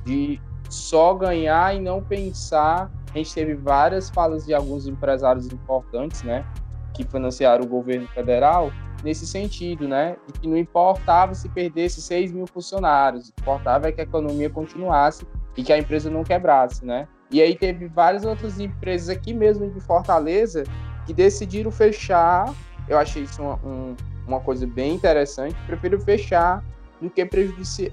De 0.05 0.41
só 0.69 1.13
ganhar 1.13 1.75
e 1.75 1.79
não 1.79 2.03
pensar. 2.03 2.91
A 3.13 3.17
gente 3.17 3.33
teve 3.33 3.55
várias 3.55 4.09
falas 4.09 4.45
de 4.45 4.53
alguns 4.53 4.87
empresários 4.87 5.47
importantes, 5.47 6.23
né? 6.23 6.45
que 6.93 7.03
financiaram 7.03 7.63
o 7.63 7.67
governo 7.67 8.07
federal 8.09 8.71
nesse 9.03 9.25
sentido, 9.25 9.87
né? 9.87 10.15
De 10.27 10.39
que 10.39 10.47
não 10.47 10.57
importava 10.57 11.33
se 11.33 11.49
perdesse 11.49 12.01
6 12.01 12.31
mil 12.31 12.47
funcionários, 12.47 13.29
importava 13.39 13.87
é 13.87 13.91
que 13.91 14.01
a 14.01 14.03
economia 14.03 14.49
continuasse 14.49 15.25
e 15.57 15.63
que 15.63 15.73
a 15.73 15.77
empresa 15.77 16.09
não 16.09 16.23
quebrasse, 16.23 16.85
né? 16.85 17.07
E 17.29 17.41
aí 17.41 17.55
teve 17.55 17.87
várias 17.87 18.25
outras 18.25 18.59
empresas 18.59 19.09
aqui 19.09 19.33
mesmo 19.33 19.69
de 19.69 19.79
Fortaleza 19.79 20.63
que 21.05 21.13
decidiram 21.13 21.71
fechar. 21.71 22.53
Eu 22.87 22.97
achei 22.97 23.23
isso 23.23 23.41
uma, 23.41 23.55
um, 23.65 23.95
uma 24.27 24.39
coisa 24.41 24.67
bem 24.67 24.93
interessante. 24.93 25.55
Prefiro 25.65 25.99
fechar 25.99 26.63
do 27.01 27.09
que 27.09 27.27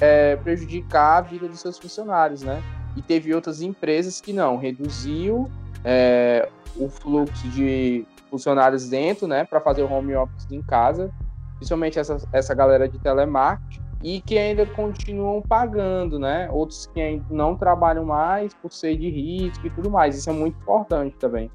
é, 0.00 0.36
prejudicar 0.36 1.18
a 1.18 1.20
vida 1.20 1.48
dos 1.48 1.60
seus 1.60 1.78
funcionários, 1.78 2.42
né? 2.42 2.62
E 2.96 3.02
teve 3.02 3.32
outras 3.32 3.62
empresas 3.62 4.20
que 4.20 4.32
não, 4.32 4.56
reduziu 4.56 5.48
é, 5.84 6.48
o 6.76 6.88
fluxo 6.88 7.48
de 7.48 8.04
funcionários 8.30 8.88
dentro, 8.88 9.26
né, 9.26 9.44
para 9.44 9.60
fazer 9.60 9.82
o 9.82 9.92
home 9.92 10.14
office 10.14 10.46
em 10.50 10.62
casa, 10.62 11.10
principalmente 11.56 11.98
essa, 11.98 12.18
essa 12.32 12.54
galera 12.54 12.88
de 12.88 12.98
telemarketing, 12.98 13.80
e 14.02 14.20
que 14.20 14.38
ainda 14.38 14.64
continuam 14.64 15.42
pagando, 15.42 16.18
né? 16.18 16.48
Outros 16.52 16.86
que 16.86 17.00
ainda 17.00 17.24
não 17.28 17.56
trabalham 17.56 18.04
mais 18.04 18.54
por 18.54 18.72
ser 18.72 18.96
de 18.96 19.08
risco 19.08 19.66
e 19.66 19.70
tudo 19.70 19.90
mais. 19.90 20.16
Isso 20.16 20.30
é 20.30 20.32
muito 20.32 20.56
importante 20.56 21.16
também. 21.16 21.50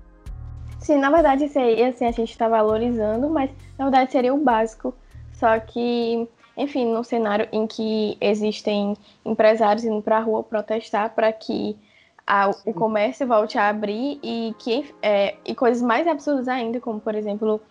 Sim, 0.80 0.98
na 0.98 1.10
verdade, 1.10 1.46
isso 1.46 1.58
aí, 1.58 1.82
assim, 1.82 2.06
a 2.06 2.12
gente 2.12 2.32
está 2.32 2.50
valorizando, 2.50 3.30
mas 3.30 3.50
na 3.78 3.86
verdade 3.86 4.12
seria 4.12 4.34
o 4.34 4.38
básico. 4.38 4.94
Só 5.32 5.58
que, 5.60 6.28
enfim, 6.58 6.86
num 6.86 7.04
cenário 7.04 7.48
em 7.54 7.66
que 7.66 8.18
existem 8.20 8.98
empresários 9.26 9.86
indo 9.86 10.02
para 10.02 10.18
a 10.18 10.22
rua 10.22 10.44
protestar 10.44 11.16
para 11.16 11.32
que 11.32 11.78
a, 12.26 12.50
o 12.66 12.74
comércio 12.74 13.28
volte 13.28 13.58
a 13.58 13.70
abrir 13.70 14.20
e 14.24 14.56
que 14.58 14.94
é, 15.02 15.36
e 15.46 15.54
coisas 15.54 15.82
mais 15.82 16.08
absurdas 16.08 16.48
ainda, 16.48 16.80
como 16.80 17.00
por 17.00 17.16
exemplo, 17.16 17.62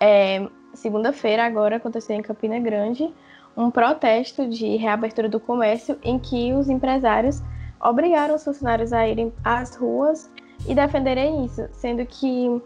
é, 0.00 0.46
segunda-feira 0.74 1.44
agora 1.44 1.76
aconteceu 1.76 2.16
em 2.16 2.22
Campina 2.22 2.58
Grande 2.58 3.12
um 3.56 3.70
protesto 3.70 4.48
de 4.48 4.76
reabertura 4.76 5.28
do 5.28 5.40
comércio 5.40 5.98
em 6.02 6.18
que 6.18 6.52
os 6.52 6.68
empresários 6.68 7.42
obrigaram 7.80 8.34
os 8.34 8.44
funcionários 8.44 8.92
a 8.92 9.06
irem 9.06 9.32
às 9.44 9.74
ruas 9.76 10.30
e 10.66 10.74
defenderem 10.74 11.44
isso, 11.44 11.68
sendo 11.72 12.04
que 12.06 12.62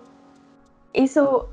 isso 0.94 1.46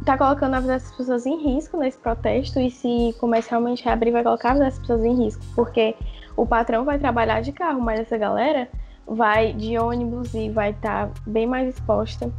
está 0.00 0.16
colocando 0.16 0.54
a 0.54 0.60
vida 0.60 0.74
das 0.74 0.90
pessoas 0.96 1.26
em 1.26 1.36
risco 1.36 1.76
nesse 1.76 1.98
protesto 1.98 2.58
e 2.58 2.70
se 2.70 3.12
o 3.14 3.18
comércio 3.18 3.50
realmente 3.50 3.84
reabrir 3.84 4.12
vai 4.12 4.22
colocar 4.22 4.50
a 4.50 4.54
vida 4.54 4.64
das 4.66 4.78
pessoas 4.78 5.04
em 5.04 5.24
risco, 5.24 5.42
porque 5.54 5.94
o 6.36 6.46
patrão 6.46 6.84
vai 6.84 6.98
trabalhar 6.98 7.40
de 7.42 7.52
carro, 7.52 7.80
mas 7.80 8.00
essa 8.00 8.16
galera 8.16 8.68
vai 9.06 9.52
de 9.52 9.78
ônibus 9.78 10.34
e 10.34 10.50
vai 10.50 10.70
estar 10.70 11.08
tá 11.08 11.12
bem 11.26 11.46
mais 11.46 11.74
exposta 11.74 12.32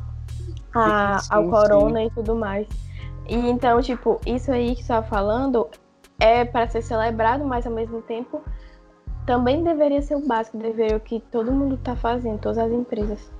a, 0.74 1.19
sim, 1.19 1.28
ao 1.34 1.50
corona 1.50 2.00
sim. 2.00 2.06
e 2.06 2.12
tudo 2.12 2.36
mais. 2.36 2.67
E 3.28 3.36
então, 3.36 3.82
tipo, 3.82 4.19
isso 4.26 4.52
aí 4.52 4.76
que 4.76 4.84
você 4.84 4.93
está 4.93 5.04
falando 5.04 5.69
é 6.19 6.45
para 6.45 6.67
ser 6.67 6.82
celebrado, 6.82 7.45
mas 7.45 7.65
ao 7.65 7.74
mesmo 7.74 8.02
tempo 8.02 8.41
também 9.26 9.63
deveria 9.63 10.02
ser 10.02 10.15
o 10.15 10.28
básico, 10.28 10.58
deveria 10.58 10.97
o 10.97 11.00
que 11.00 11.19
todo 11.32 11.52
mundo 11.52 11.76
está 11.76 11.95
fazendo, 11.95 12.39
todas 12.39 12.58
as 12.58 12.71
empresas. 12.71 13.32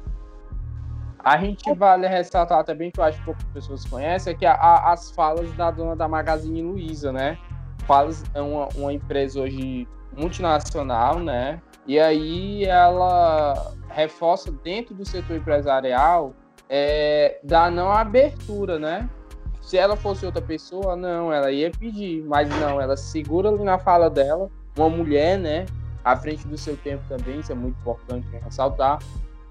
A 1.24 1.38
gente 1.38 1.72
vale 1.76 2.08
ressaltar 2.08 2.64
também, 2.64 2.90
que 2.90 3.00
eu 3.00 3.04
acho 3.04 3.20
que 3.20 3.26
poucas 3.26 3.44
pessoas 3.46 3.86
conhecem, 3.86 4.34
é 4.34 4.36
que 4.36 4.46
a, 4.46 4.54
a, 4.54 4.92
as 4.92 5.12
falas 5.12 5.52
da 5.54 5.70
dona 5.70 5.96
da 5.96 6.08
Magazine 6.08 6.64
Luiza, 6.64 7.12
né? 7.12 7.38
Falas 7.86 8.24
é 8.34 8.42
uma, 8.42 8.68
uma 8.76 8.92
empresa 8.92 9.42
hoje 9.42 9.88
multinacional, 10.16 11.20
né? 11.20 11.62
E 11.88 12.00
aí 12.00 12.63
ela 12.65 13.74
reforça 13.89 14.52
dentro 14.52 14.94
do 14.94 15.06
setor 15.06 15.36
empresarial 15.38 16.34
é, 16.70 17.39
da 17.44 17.70
não 17.70 17.91
abertura, 17.91 18.80
né? 18.80 19.10
Se 19.62 19.78
ela 19.78 19.96
fosse 19.96 20.26
outra 20.26 20.41
pessoa, 20.41 20.96
não, 20.96 21.32
ela 21.32 21.52
ia 21.52 21.70
pedir, 21.72 22.24
mas 22.24 22.50
não, 22.60 22.80
ela 22.80 22.96
segura 22.98 23.50
ali 23.50 23.63
na 23.63 23.78
fala 23.78 24.10
dela, 24.10 24.50
uma 24.78 24.89
mulher, 24.89 25.38
né? 25.38 25.65
À 26.04 26.15
frente 26.15 26.48
do 26.48 26.58
seu 26.58 26.76
tempo 26.78 27.04
também, 27.08 27.39
isso 27.39 27.52
é 27.52 27.56
muito 27.56 27.78
importante 27.80 28.28
ressaltar. 28.44 29.00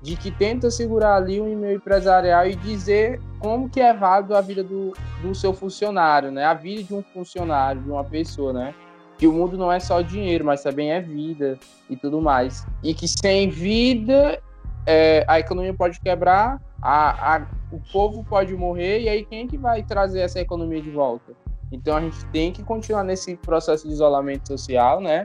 de 0.03 0.17
que 0.17 0.31
tenta 0.31 0.71
segurar 0.71 1.17
ali 1.17 1.41
o 1.41 1.49
e-mail 1.49 1.77
empresarial 1.77 2.47
e 2.47 2.55
dizer 2.55 3.21
como 3.39 3.69
que 3.69 3.81
é 3.81 3.93
válido 3.93 4.35
a 4.35 4.41
vida 4.41 4.65
do, 4.65 4.93
do 5.21 5.35
seu 5.35 5.53
funcionário, 5.53 6.31
né? 6.31 6.45
A 6.45 6.55
vida 6.55 6.83
de 6.83 6.95
um 6.95 7.03
funcionário, 7.03 7.83
de 7.83 7.91
uma 7.91 8.05
pessoa, 8.05 8.53
né? 8.53 8.75
Que 9.21 9.27
o 9.27 9.33
mundo 9.33 9.59
não 9.59 9.71
é 9.71 9.79
só 9.79 10.01
dinheiro, 10.01 10.45
mas 10.45 10.63
também 10.63 10.91
é 10.91 11.01
vida 11.01 11.59
e 11.91 11.95
tudo 11.95 12.21
mais. 12.23 12.67
E 12.83 12.95
que 12.95 13.07
sem 13.07 13.51
vida 13.51 14.43
é, 14.87 15.25
a 15.29 15.39
economia 15.39 15.75
pode 15.75 16.01
quebrar, 16.01 16.59
a, 16.81 17.37
a, 17.37 17.47
o 17.71 17.79
povo 17.93 18.25
pode 18.25 18.57
morrer, 18.57 19.03
e 19.03 19.09
aí 19.11 19.25
quem 19.25 19.45
é 19.45 19.47
que 19.47 19.59
vai 19.59 19.83
trazer 19.83 20.21
essa 20.21 20.41
economia 20.41 20.81
de 20.81 20.91
volta? 20.91 21.33
Então 21.71 21.97
a 21.97 22.01
gente 22.01 22.25
tem 22.33 22.51
que 22.51 22.63
continuar 22.63 23.05
nesse 23.05 23.37
processo 23.37 23.87
de 23.87 23.93
isolamento 23.93 24.49
social, 24.49 25.03
né? 25.03 25.25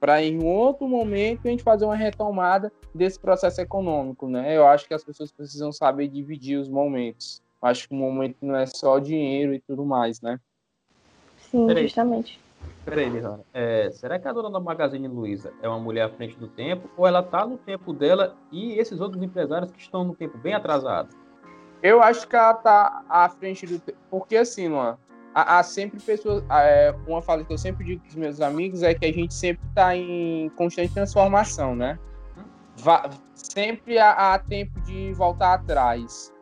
Para 0.00 0.22
em 0.22 0.42
outro 0.42 0.88
momento 0.88 1.46
a 1.46 1.50
gente 1.50 1.62
fazer 1.62 1.84
uma 1.84 1.96
retomada 1.96 2.72
desse 2.94 3.18
processo 3.18 3.60
econômico, 3.60 4.28
né? 4.28 4.56
Eu 4.56 4.66
acho 4.66 4.88
que 4.88 4.94
as 4.94 5.04
pessoas 5.04 5.30
precisam 5.30 5.70
saber 5.70 6.08
dividir 6.08 6.58
os 6.58 6.68
momentos. 6.68 7.42
Eu 7.62 7.68
acho 7.68 7.88
que 7.88 7.94
o 7.94 7.98
momento 7.98 8.36
não 8.42 8.56
é 8.56 8.66
só 8.66 8.98
dinheiro 8.98 9.54
e 9.54 9.60
tudo 9.60 9.84
mais, 9.84 10.20
né? 10.20 10.40
Sim, 11.50 11.66
Peraí. 11.66 11.84
justamente. 11.84 12.40
Peraí, 12.84 13.08
Lihana. 13.08 13.40
É, 13.52 13.90
será 13.90 14.18
que 14.18 14.28
a 14.28 14.32
dona 14.32 14.50
da 14.50 14.60
Magazine 14.60 15.08
Luiza 15.08 15.52
é 15.62 15.68
uma 15.68 15.78
mulher 15.78 16.02
à 16.04 16.08
frente 16.08 16.36
do 16.36 16.46
tempo 16.48 16.88
ou 16.96 17.06
ela 17.06 17.20
está 17.20 17.46
no 17.46 17.56
tempo 17.56 17.92
dela 17.92 18.36
e 18.52 18.78
esses 18.78 19.00
outros 19.00 19.22
empresários 19.22 19.70
que 19.70 19.80
estão 19.80 20.04
no 20.04 20.14
tempo 20.14 20.36
bem 20.38 20.54
atrasado? 20.54 21.08
Eu 21.82 22.02
acho 22.02 22.26
que 22.26 22.36
ela 22.36 22.52
está 22.52 23.04
à 23.08 23.28
frente 23.28 23.66
do 23.66 23.78
tempo. 23.78 23.98
Porque 24.10 24.36
assim, 24.36 24.68
Luan, 24.68 24.98
há, 25.34 25.58
há 25.58 25.62
sempre 25.62 26.00
pessoas. 26.00 26.44
É, 26.50 26.94
uma 27.06 27.22
fala 27.22 27.44
que 27.44 27.52
eu 27.52 27.58
sempre 27.58 27.84
digo 27.84 28.00
para 28.02 28.08
os 28.10 28.16
meus 28.16 28.40
amigos 28.40 28.82
é 28.82 28.94
que 28.94 29.06
a 29.06 29.12
gente 29.12 29.32
sempre 29.32 29.66
está 29.68 29.96
em 29.96 30.50
constante 30.50 30.92
transformação, 30.92 31.74
né? 31.74 31.98
Va 32.78 33.08
sempre 33.34 33.98
há, 33.98 34.34
há 34.34 34.38
tempo 34.38 34.80
de 34.80 35.12
voltar 35.12 35.54
atrás. 35.54 36.33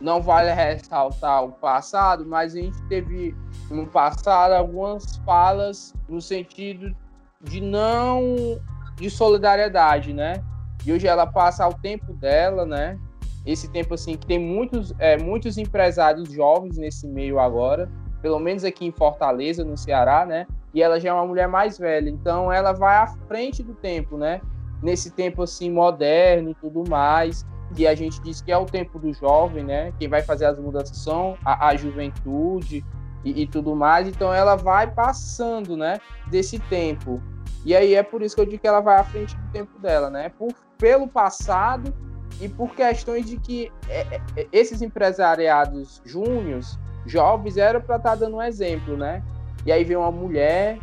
Não 0.00 0.20
vale 0.20 0.52
ressaltar 0.52 1.44
o 1.44 1.52
passado, 1.52 2.26
mas 2.26 2.54
a 2.54 2.60
gente 2.60 2.80
teve 2.88 3.34
no 3.70 3.86
passado 3.86 4.52
algumas 4.52 5.16
falas 5.18 5.94
no 6.08 6.20
sentido 6.20 6.94
de 7.40 7.60
não 7.60 8.60
de 8.96 9.10
solidariedade, 9.10 10.12
né? 10.12 10.42
E 10.84 10.92
hoje 10.92 11.06
ela 11.06 11.26
passa 11.26 11.66
o 11.66 11.74
tempo 11.74 12.12
dela, 12.14 12.66
né? 12.66 12.98
Esse 13.46 13.70
tempo 13.70 13.94
assim 13.94 14.16
que 14.16 14.26
tem 14.26 14.38
muitos 14.38 14.92
é, 14.98 15.16
muitos 15.16 15.58
empresários 15.58 16.30
jovens 16.30 16.76
nesse 16.76 17.06
meio 17.06 17.38
agora 17.38 17.88
pelo 18.24 18.38
menos 18.38 18.64
aqui 18.64 18.86
em 18.86 18.90
Fortaleza, 18.90 19.62
no 19.62 19.76
Ceará, 19.76 20.24
né? 20.24 20.46
E 20.72 20.82
ela 20.82 20.98
já 20.98 21.10
é 21.10 21.12
uma 21.12 21.26
mulher 21.26 21.46
mais 21.46 21.76
velha, 21.76 22.08
então 22.08 22.50
ela 22.50 22.72
vai 22.72 22.96
à 22.96 23.06
frente 23.28 23.62
do 23.62 23.74
tempo, 23.74 24.16
né? 24.16 24.40
Nesse 24.82 25.10
tempo 25.10 25.42
assim 25.42 25.70
moderno 25.70 26.48
e 26.48 26.54
tudo 26.54 26.88
mais, 26.88 27.44
que 27.74 27.86
a 27.86 27.94
gente 27.94 28.20
diz 28.22 28.40
que 28.40 28.52
é 28.52 28.56
o 28.56 28.64
tempo 28.64 28.98
do 28.98 29.12
jovem, 29.12 29.64
né? 29.64 29.92
Quem 29.98 30.08
vai 30.08 30.22
fazer 30.22 30.46
as 30.46 30.58
mudanças 30.58 30.96
são 30.96 31.36
a, 31.44 31.68
a 31.68 31.76
juventude 31.76 32.84
e, 33.24 33.42
e, 33.42 33.46
tudo 33.46 33.74
mais. 33.74 34.06
Então 34.06 34.32
ela 34.32 34.54
vai 34.54 34.90
passando, 34.90 35.76
né? 35.76 35.98
Desse 36.28 36.58
tempo. 36.58 37.20
E 37.64 37.74
aí 37.74 37.94
é 37.94 38.02
por 38.02 38.22
isso 38.22 38.34
que 38.34 38.40
eu 38.40 38.46
digo 38.46 38.60
que 38.60 38.68
ela 38.68 38.80
vai 38.80 38.98
à 38.98 39.04
frente 39.04 39.36
do 39.36 39.52
tempo 39.52 39.78
dela, 39.78 40.08
né? 40.08 40.28
Por, 40.28 40.52
pelo 40.78 41.08
passado 41.08 41.92
e 42.40 42.48
por 42.48 42.74
questões 42.74 43.26
de 43.26 43.38
que 43.38 43.72
é, 43.88 44.20
é, 44.36 44.46
esses 44.52 44.82
empresariados 44.82 46.00
júniores 46.04 46.78
jovens 47.06 47.56
era 47.56 47.80
para 47.80 47.96
estar 47.96 48.10
tá 48.10 48.16
dando 48.16 48.36
um 48.36 48.42
exemplo, 48.42 48.96
né? 48.96 49.22
E 49.66 49.72
aí 49.72 49.82
vem 49.82 49.96
uma 49.96 50.12
mulher, 50.12 50.78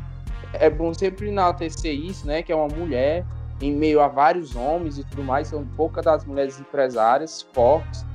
é 0.54 0.70
bom 0.70 0.94
sempre 0.94 1.30
enaltecer 1.30 1.94
isso, 1.94 2.26
né? 2.28 2.42
Que 2.42 2.52
é 2.52 2.56
uma 2.56 2.68
mulher 2.68 3.26
em 3.62 3.72
meio 3.72 4.02
a 4.02 4.08
vários 4.08 4.56
homens 4.56 4.98
e 4.98 5.04
tudo 5.04 5.24
mais, 5.24 5.48
são 5.48 5.66
poucas 5.76 6.06
das 6.06 6.26
mulheres 6.26 6.60
empresárias 6.60 7.42
fortes 7.54 8.06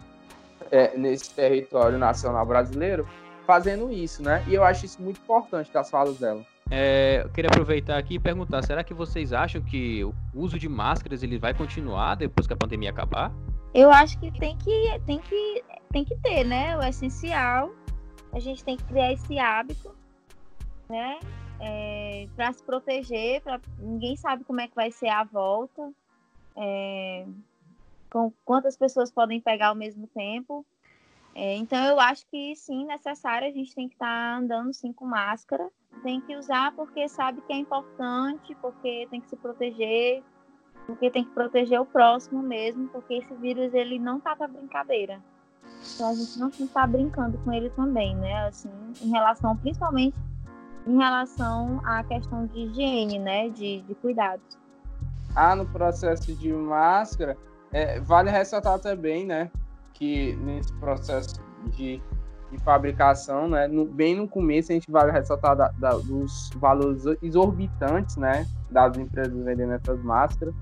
é, 0.71 0.97
nesse 0.97 1.31
território 1.31 1.99
nacional 1.99 2.45
brasileiro 2.45 3.07
fazendo 3.47 3.91
isso, 3.93 4.23
né? 4.23 4.45
E 4.49 4.55
eu 4.55 4.65
acho 4.65 4.85
isso 4.85 5.01
muito 5.01 5.21
importante 5.21 5.73
das 5.73 5.89
falas 5.89 6.19
dela. 6.19 6.45
É, 6.69 7.23
eu 7.25 7.31
queria 7.31 7.49
aproveitar 7.49 7.97
aqui 7.97 8.15
e 8.15 8.19
perguntar: 8.19 8.63
será 8.63 8.83
que 8.83 8.93
vocês 8.93 9.33
acham 9.33 9.63
que 9.63 10.03
o 10.05 10.13
uso 10.35 10.59
de 10.59 10.69
máscaras 10.69 11.23
ele 11.23 11.39
vai 11.39 11.55
continuar 11.55 12.17
depois 12.17 12.47
que 12.47 12.53
a 12.53 12.57
pandemia 12.57 12.91
acabar? 12.91 13.33
Eu 13.73 13.91
acho 13.91 14.19
que 14.19 14.33
tem 14.33 14.57
que 14.57 15.01
tem 15.07 15.21
que 15.21 15.65
tem 15.93 16.05
que 16.05 16.17
ter, 16.17 16.45
né? 16.45 16.77
O 16.77 16.83
essencial 16.83 17.71
a 18.33 18.41
gente 18.41 18.65
tem 18.65 18.77
que 18.77 18.85
criar 18.85 19.13
esse 19.13 19.39
hábito, 19.39 19.95
né? 20.89 21.21
É, 21.61 22.29
para 22.37 22.53
se 22.53 22.62
proteger, 22.62 23.40
pra, 23.42 23.61
ninguém 23.79 24.16
sabe 24.16 24.45
como 24.45 24.61
é 24.61 24.69
que 24.69 24.75
vai 24.75 24.90
ser 24.90 25.09
a 25.09 25.25
volta, 25.25 25.90
é, 26.57 27.27
com 28.11 28.33
quantas 28.45 28.77
pessoas 28.77 29.11
podem 29.11 29.40
pegar 29.40 29.69
ao 29.69 29.75
mesmo 29.75 30.07
tempo. 30.09 30.64
É, 31.35 31.55
então 31.57 31.79
eu 31.85 32.01
acho 32.01 32.27
que 32.31 32.55
sim, 32.57 32.87
necessário, 32.87 33.47
a 33.47 33.51
gente 33.51 33.75
tem 33.75 33.88
que 33.88 33.95
estar 33.95 34.07
tá 34.07 34.38
andando 34.38 34.73
sim 34.73 34.92
com 34.92 35.05
máscara, 35.05 35.69
tem 36.03 36.21
que 36.21 36.35
usar 36.35 36.73
porque 36.73 37.09
sabe 37.09 37.42
que 37.42 37.53
é 37.53 37.57
importante, 37.57 38.55
porque 38.57 39.07
tem 39.11 39.21
que 39.21 39.29
se 39.29 39.37
proteger, 39.37 40.23
porque 40.87 41.11
tem 41.11 41.25
que 41.25 41.31
proteger 41.33 41.81
o 41.81 41.85
próximo 41.85 42.42
mesmo, 42.42 42.88
porque 42.88 43.14
esse 43.14 43.35
vírus 43.35 43.75
ele 43.75 43.99
não 43.99 44.19
tá 44.21 44.35
para 44.35 44.49
brincadeira. 44.49 45.23
Então 45.95 46.11
a 46.11 46.14
gente 46.14 46.38
não 46.38 46.49
está 46.49 46.87
brincando 46.87 47.37
com 47.38 47.53
ele 47.53 47.71
também, 47.71 48.14
né? 48.16 48.47
Assim, 48.47 48.71
em 49.03 49.11
relação, 49.11 49.57
principalmente 49.57 50.16
em 50.87 50.96
relação 50.96 51.81
à 51.85 52.03
questão 52.05 52.46
de 52.46 52.61
higiene, 52.61 53.18
né? 53.18 53.49
De, 53.49 53.81
de 53.83 53.94
cuidados. 53.96 54.59
Ah, 55.35 55.55
no 55.55 55.66
processo 55.66 56.33
de 56.35 56.53
máscara, 56.53 57.37
é, 57.72 58.01
vale 58.01 58.31
ressaltar 58.31 58.79
também, 58.79 59.27
né? 59.27 59.51
Que 59.92 60.35
nesse 60.37 60.72
processo 60.75 61.42
de, 61.72 62.01
de 62.51 62.59
fabricação, 62.59 63.49
né? 63.49 63.66
No, 63.66 63.85
bem 63.85 64.14
no 64.14 64.29
começo, 64.29 64.72
a 64.72 64.75
gente 64.75 64.90
vale 64.90 65.11
ressaltar 65.11 65.57
da, 65.57 65.68
da, 65.79 65.90
dos 65.90 66.51
valores 66.57 67.05
exorbitantes, 67.22 68.16
né? 68.16 68.46
Das 68.70 68.96
empresas 68.96 69.44
vendendo 69.44 69.72
essas 69.72 70.01
máscaras. 70.03 70.55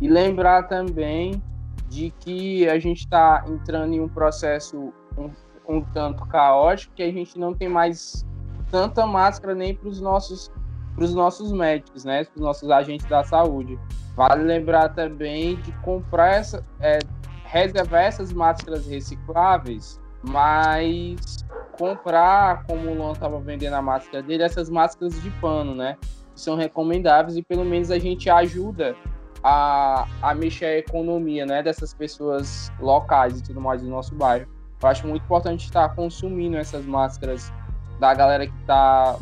E 0.00 0.08
lembrar 0.08 0.64
também 0.64 1.42
de 1.88 2.10
que 2.20 2.68
a 2.68 2.78
gente 2.78 2.98
está 2.98 3.44
entrando 3.48 3.94
em 3.94 4.00
um 4.00 4.08
processo 4.08 4.92
um, 5.16 5.30
um, 5.68 5.80
tanto 5.80 6.26
caótico 6.26 6.94
que 6.94 7.02
a 7.02 7.10
gente 7.10 7.38
não 7.38 7.54
tem 7.54 7.68
mais 7.68 8.26
tanta 8.70 9.06
máscara 9.06 9.54
nem 9.54 9.74
para 9.74 9.88
os 9.88 10.00
nossos 10.00 10.50
para 10.94 11.04
os 11.04 11.14
nossos 11.14 11.52
médicos, 11.52 12.06
né, 12.06 12.24
para 12.24 12.36
os 12.36 12.40
nossos 12.40 12.70
agentes 12.70 13.06
da 13.06 13.22
saúde. 13.22 13.78
Vale 14.16 14.42
lembrar 14.42 14.88
também 14.94 15.56
de 15.56 15.70
comprar 15.82 16.36
essa, 16.36 16.64
é, 16.80 16.98
reservar 17.44 18.04
essas 18.04 18.32
máscaras 18.32 18.86
recicláveis, 18.86 20.00
mas 20.22 21.44
comprar, 21.78 22.64
como 22.64 22.90
o 22.90 22.94
Luan 22.94 23.12
estava 23.12 23.38
vendendo 23.38 23.74
a 23.74 23.82
máscara 23.82 24.22
dele, 24.22 24.42
essas 24.42 24.70
máscaras 24.70 25.20
de 25.20 25.30
pano, 25.32 25.74
né, 25.74 25.98
são 26.34 26.56
recomendáveis 26.56 27.36
e 27.36 27.42
pelo 27.42 27.64
menos 27.64 27.90
a 27.90 27.98
gente 27.98 28.30
ajuda 28.30 28.96
a, 29.44 30.06
a 30.22 30.34
mexer 30.34 30.64
a 30.64 30.78
economia 30.78 31.44
né, 31.44 31.62
dessas 31.62 31.92
pessoas 31.92 32.72
locais 32.80 33.38
e 33.38 33.42
tudo 33.42 33.60
mais 33.60 33.82
do 33.82 33.88
nosso 33.88 34.14
bairro. 34.14 34.48
Eu 34.82 34.88
acho 34.88 35.06
muito 35.06 35.22
importante 35.22 35.64
estar 35.64 35.94
consumindo 35.94 36.56
essas 36.56 36.84
máscaras 36.84 37.52
da 37.98 38.14
galera 38.14 38.46
que 38.46 38.56
está 38.60 39.16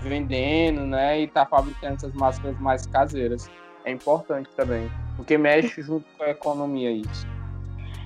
vendendo, 0.00 0.82
né, 0.82 1.20
e 1.20 1.24
está 1.24 1.44
fabricando 1.44 1.94
essas 1.94 2.12
máscaras 2.14 2.58
mais 2.60 2.86
caseiras. 2.86 3.50
É 3.84 3.90
importante 3.90 4.48
também, 4.56 4.90
porque 5.16 5.38
mexe 5.38 5.82
junto 5.82 6.04
com 6.16 6.24
a 6.24 6.30
economia 6.30 6.90
isso. 6.90 7.26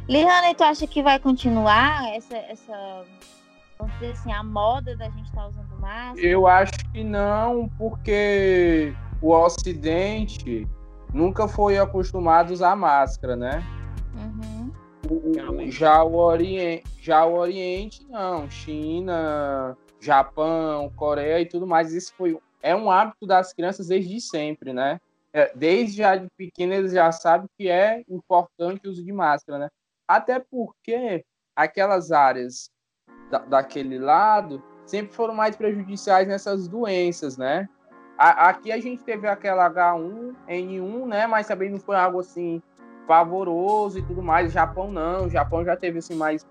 Lihane, 0.09 0.55
tu 0.55 0.65
acha 0.65 0.87
que 0.87 1.03
vai 1.03 1.19
continuar 1.19 2.09
essa, 2.15 2.37
essa 2.37 3.05
vamos 3.79 3.95
dizer 3.95 4.13
assim, 4.13 4.33
a 4.33 4.43
moda 4.43 4.97
da 4.97 5.07
gente 5.07 5.25
estar 5.25 5.43
tá 5.43 5.49
usando 5.49 5.81
máscara? 5.81 6.27
Eu 6.27 6.47
acho 6.47 6.73
que 6.93 7.03
não, 7.03 7.71
porque 7.79 8.95
o 9.23 9.33
Ocidente 9.33 10.67
nunca 11.13 11.49
foi 11.49 11.79
acostumado 11.79 12.51
a 12.51 12.53
usar 12.53 12.77
máscara, 12.77 13.37
né? 13.37 13.65
Uhum. 14.15 14.71
O, 15.09 15.71
já, 15.71 16.05
o 16.05 16.15
Oriente, 16.15 16.85
já 17.01 17.25
o 17.25 17.35
Oriente, 17.35 18.07
não. 18.09 18.49
China, 18.51 19.77
Japão, 20.01 20.91
Coreia 20.97 21.41
e 21.41 21.47
tudo 21.47 21.67
mais. 21.67 21.93
Isso 21.93 22.13
foi, 22.17 22.39
é 22.63 22.75
um 22.75 22.91
hábito 22.91 23.27
das 23.27 23.53
crianças 23.53 23.89
desde 23.89 24.21
sempre, 24.21 24.73
né? 24.73 25.01
É, 25.33 25.53
desde 25.55 25.99
já 25.99 26.17
de 26.17 26.27
pequena 26.37 26.75
eles 26.75 26.93
já 26.93 27.13
sabem 27.13 27.47
que 27.57 27.69
é 27.69 28.03
importante 28.09 28.87
o 28.87 28.91
uso 28.91 29.05
de 29.05 29.13
máscara, 29.13 29.59
né? 29.59 29.69
Até 30.09 30.41
porque 30.41 31.25
aquelas 31.55 32.11
áreas 32.11 32.69
da, 33.31 33.39
daquele 33.39 33.99
lado 33.99 34.63
sempre 34.85 35.15
foram 35.15 35.35
mais 35.35 35.55
prejudiciais 35.55 36.27
nessas 36.27 36.67
doenças, 36.67 37.37
né? 37.37 37.69
A, 38.19 38.49
aqui 38.49 38.73
a 38.73 38.81
gente 38.81 39.05
teve 39.05 39.29
aquela 39.29 39.71
H1N1, 39.71 41.07
né? 41.07 41.27
Mas 41.27 41.47
também 41.47 41.71
não 41.71 41.79
foi 41.79 41.97
algo 41.97 42.21
assim 42.21 42.61
pavoroso 43.07 43.99
e 43.99 44.03
tudo 44.03 44.23
mais. 44.23 44.53
Japão 44.53 44.93
não. 44.93 45.27
O 45.27 45.31
Japão 45.31 45.65
já 45.65 45.77
teve 45.77 45.99
assim 45.99 46.15
mais. 46.15 46.47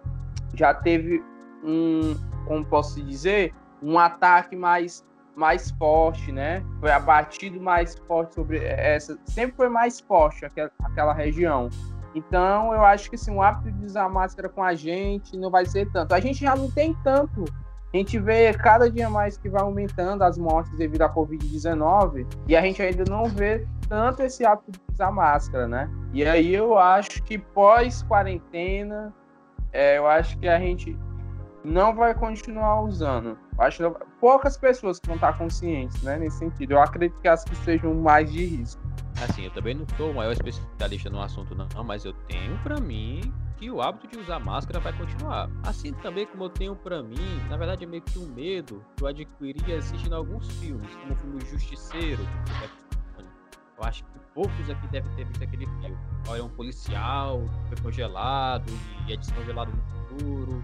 Já 0.55 0.73
teve 0.73 1.23
um. 1.63 2.15
Como 2.45 2.65
posso 2.65 3.03
dizer? 3.03 3.53
Um 3.81 3.97
ataque 3.97 4.55
mais 4.55 5.05
mais 5.35 5.71
forte, 5.71 6.33
né? 6.33 6.61
Foi 6.81 6.91
abatido 6.91 7.61
mais 7.61 7.95
forte 8.07 8.35
sobre 8.35 8.57
essa. 8.57 9.17
Sempre 9.23 9.55
foi 9.55 9.69
mais 9.69 9.99
forte 10.01 10.43
aquela, 10.43 10.69
aquela 10.83 11.13
região. 11.13 11.69
Então, 12.13 12.73
eu 12.73 12.83
acho 12.83 13.09
que 13.09 13.15
assim, 13.15 13.33
o 13.33 13.41
hábito 13.41 13.71
de 13.71 13.85
usar 13.85 14.09
máscara 14.09 14.49
com 14.49 14.61
a 14.61 14.73
gente 14.73 15.37
não 15.37 15.49
vai 15.49 15.65
ser 15.65 15.89
tanto. 15.91 16.13
A 16.13 16.19
gente 16.19 16.41
já 16.41 16.55
não 16.55 16.69
tem 16.69 16.93
tanto. 17.03 17.45
A 17.93 17.97
gente 17.97 18.19
vê 18.19 18.53
cada 18.53 18.89
dia 18.91 19.09
mais 19.09 19.37
que 19.37 19.49
vai 19.49 19.61
aumentando 19.61 20.23
as 20.23 20.37
mortes 20.37 20.77
devido 20.77 21.01
à 21.03 21.13
Covid-19 21.13 22.27
e 22.47 22.55
a 22.55 22.61
gente 22.61 22.81
ainda 22.81 23.03
não 23.09 23.25
vê 23.25 23.65
tanto 23.87 24.21
esse 24.21 24.45
hábito 24.45 24.71
de 24.71 24.93
usar 24.93 25.09
máscara, 25.09 25.67
né? 25.67 25.89
E 26.13 26.23
aí 26.23 26.53
eu 26.53 26.77
acho 26.77 27.23
que 27.23 27.37
pós-quarentena, 27.37 29.11
é, 29.71 29.97
eu 29.97 30.05
acho 30.05 30.37
que 30.37 30.47
a 30.47 30.59
gente 30.59 30.95
não 31.69 31.95
vai 31.95 32.13
continuar 32.13 32.81
usando. 32.81 33.37
Acho 33.57 33.91
que 33.91 34.05
poucas 34.19 34.57
pessoas 34.57 34.99
que 34.99 35.07
vão 35.07 35.15
estar 35.15 35.37
conscientes, 35.37 36.01
né, 36.01 36.17
nesse 36.17 36.39
sentido. 36.39 36.71
Eu 36.71 36.81
acredito 36.81 37.21
que 37.21 37.27
as 37.27 37.43
que 37.43 37.55
sejam 37.57 37.93
mais 37.93 38.31
de 38.31 38.43
risco. 38.43 38.81
Assim, 39.23 39.43
eu 39.43 39.51
também 39.51 39.75
não 39.75 39.85
sou 39.97 40.11
o 40.11 40.15
maior 40.15 40.31
especialista 40.31 41.09
no 41.09 41.21
assunto, 41.21 41.53
não, 41.53 41.83
mas 41.83 42.05
eu 42.05 42.13
tenho 42.27 42.57
para 42.63 42.79
mim 42.79 43.33
que 43.57 43.69
o 43.69 43.81
hábito 43.81 44.07
de 44.07 44.17
usar 44.17 44.39
máscara 44.39 44.79
vai 44.79 44.93
continuar. 44.93 45.49
Assim 45.63 45.93
também 45.95 46.25
como 46.25 46.45
eu 46.45 46.49
tenho 46.49 46.75
para 46.75 47.03
mim, 47.03 47.39
na 47.49 47.57
verdade 47.57 47.83
é 47.83 47.87
meio 47.87 48.01
que 48.01 48.17
um 48.17 48.27
medo 48.27 48.83
que 48.95 49.03
eu 49.03 49.07
adquiri 49.07 49.73
assistindo 49.73 50.15
alguns 50.15 50.47
filmes, 50.59 50.89
como 50.95 51.13
o 51.13 51.15
filme 51.17 51.45
Justiceiro. 51.45 52.25
Eu 53.77 53.83
acho 53.83 54.03
que 54.05 54.19
poucos 54.33 54.69
aqui 54.69 54.87
devem 54.87 55.11
ter 55.15 55.25
visto 55.25 55.43
aquele 55.43 55.65
filme. 55.65 55.97
Olha, 56.29 56.43
um 56.43 56.49
policial, 56.49 57.41
foi 57.67 57.77
congelado 57.81 58.71
e 59.07 59.13
é 59.13 59.17
descongelado 59.17 59.71
no 59.71 59.83
futuro. 59.83 60.63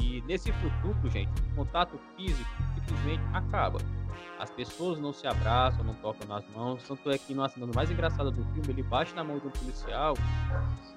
E 0.00 0.20
nesse 0.22 0.52
futuro, 0.52 1.10
gente, 1.10 1.30
o 1.52 1.56
contato 1.56 1.98
físico 2.16 2.50
simplesmente 2.74 3.22
acaba. 3.32 3.78
As 4.38 4.50
pessoas 4.50 4.98
não 4.98 5.12
se 5.12 5.26
abraçam, 5.26 5.84
não 5.84 5.94
tocam 5.94 6.26
nas 6.26 6.46
mãos. 6.50 6.82
Tanto 6.86 7.10
é 7.10 7.18
que 7.18 7.34
na 7.34 7.48
cena 7.48 7.66
mais 7.74 7.90
engraçada 7.90 8.30
do 8.30 8.44
filme, 8.52 8.68
ele 8.68 8.82
bate 8.82 9.14
na 9.14 9.24
mão 9.24 9.38
de 9.38 9.46
um 9.46 9.50
policial, 9.50 10.14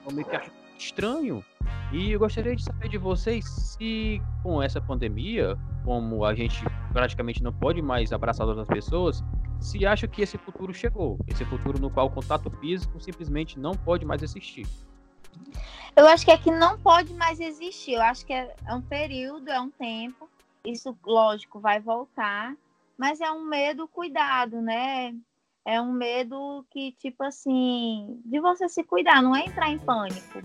como 0.03 0.23
que 0.23 0.35
acha 0.35 0.51
estranho. 0.77 1.43
E 1.91 2.11
eu 2.11 2.19
gostaria 2.19 2.55
de 2.55 2.63
saber 2.63 2.89
de 2.89 2.97
vocês 2.97 3.45
se, 3.45 4.21
com 4.43 4.61
essa 4.61 4.81
pandemia, 4.81 5.57
como 5.83 6.25
a 6.25 6.33
gente 6.33 6.63
praticamente 6.91 7.41
não 7.41 7.53
pode 7.53 7.81
mais 7.81 8.11
abraçar 8.11 8.47
outras 8.47 8.67
pessoas, 8.67 9.23
se 9.59 9.85
acha 9.85 10.07
que 10.07 10.21
esse 10.21 10.37
futuro 10.37 10.73
chegou, 10.73 11.17
esse 11.27 11.43
futuro 11.45 11.79
no 11.79 11.89
qual 11.89 12.07
o 12.07 12.11
contato 12.11 12.49
físico 12.59 12.99
simplesmente 12.99 13.57
não 13.57 13.73
pode 13.73 14.05
mais 14.05 14.21
existir. 14.21 14.67
Eu 15.95 16.07
acho 16.07 16.23
que 16.23 16.31
é 16.31 16.37
que 16.37 16.51
não 16.51 16.79
pode 16.79 17.13
mais 17.13 17.39
existir. 17.39 17.93
Eu 17.93 18.01
acho 18.03 18.25
que 18.25 18.33
é, 18.33 18.55
é 18.67 18.73
um 18.73 18.81
período, 18.81 19.49
é 19.49 19.59
um 19.59 19.71
tempo. 19.71 20.29
Isso, 20.63 20.95
lógico, 21.05 21.59
vai 21.59 21.79
voltar. 21.79 22.55
Mas 22.97 23.21
é 23.21 23.31
um 23.31 23.43
medo 23.43 23.87
cuidado, 23.87 24.61
né? 24.61 25.15
É 25.65 25.81
um 25.81 25.91
medo 25.91 26.65
que, 26.71 26.93
tipo 26.93 27.23
assim, 27.23 28.21
de 28.25 28.39
você 28.39 28.69
se 28.69 28.83
cuidar, 28.83 29.21
não 29.21 29.35
é 29.35 29.45
entrar 29.45 29.69
em 29.69 29.77
pânico. 29.77 30.39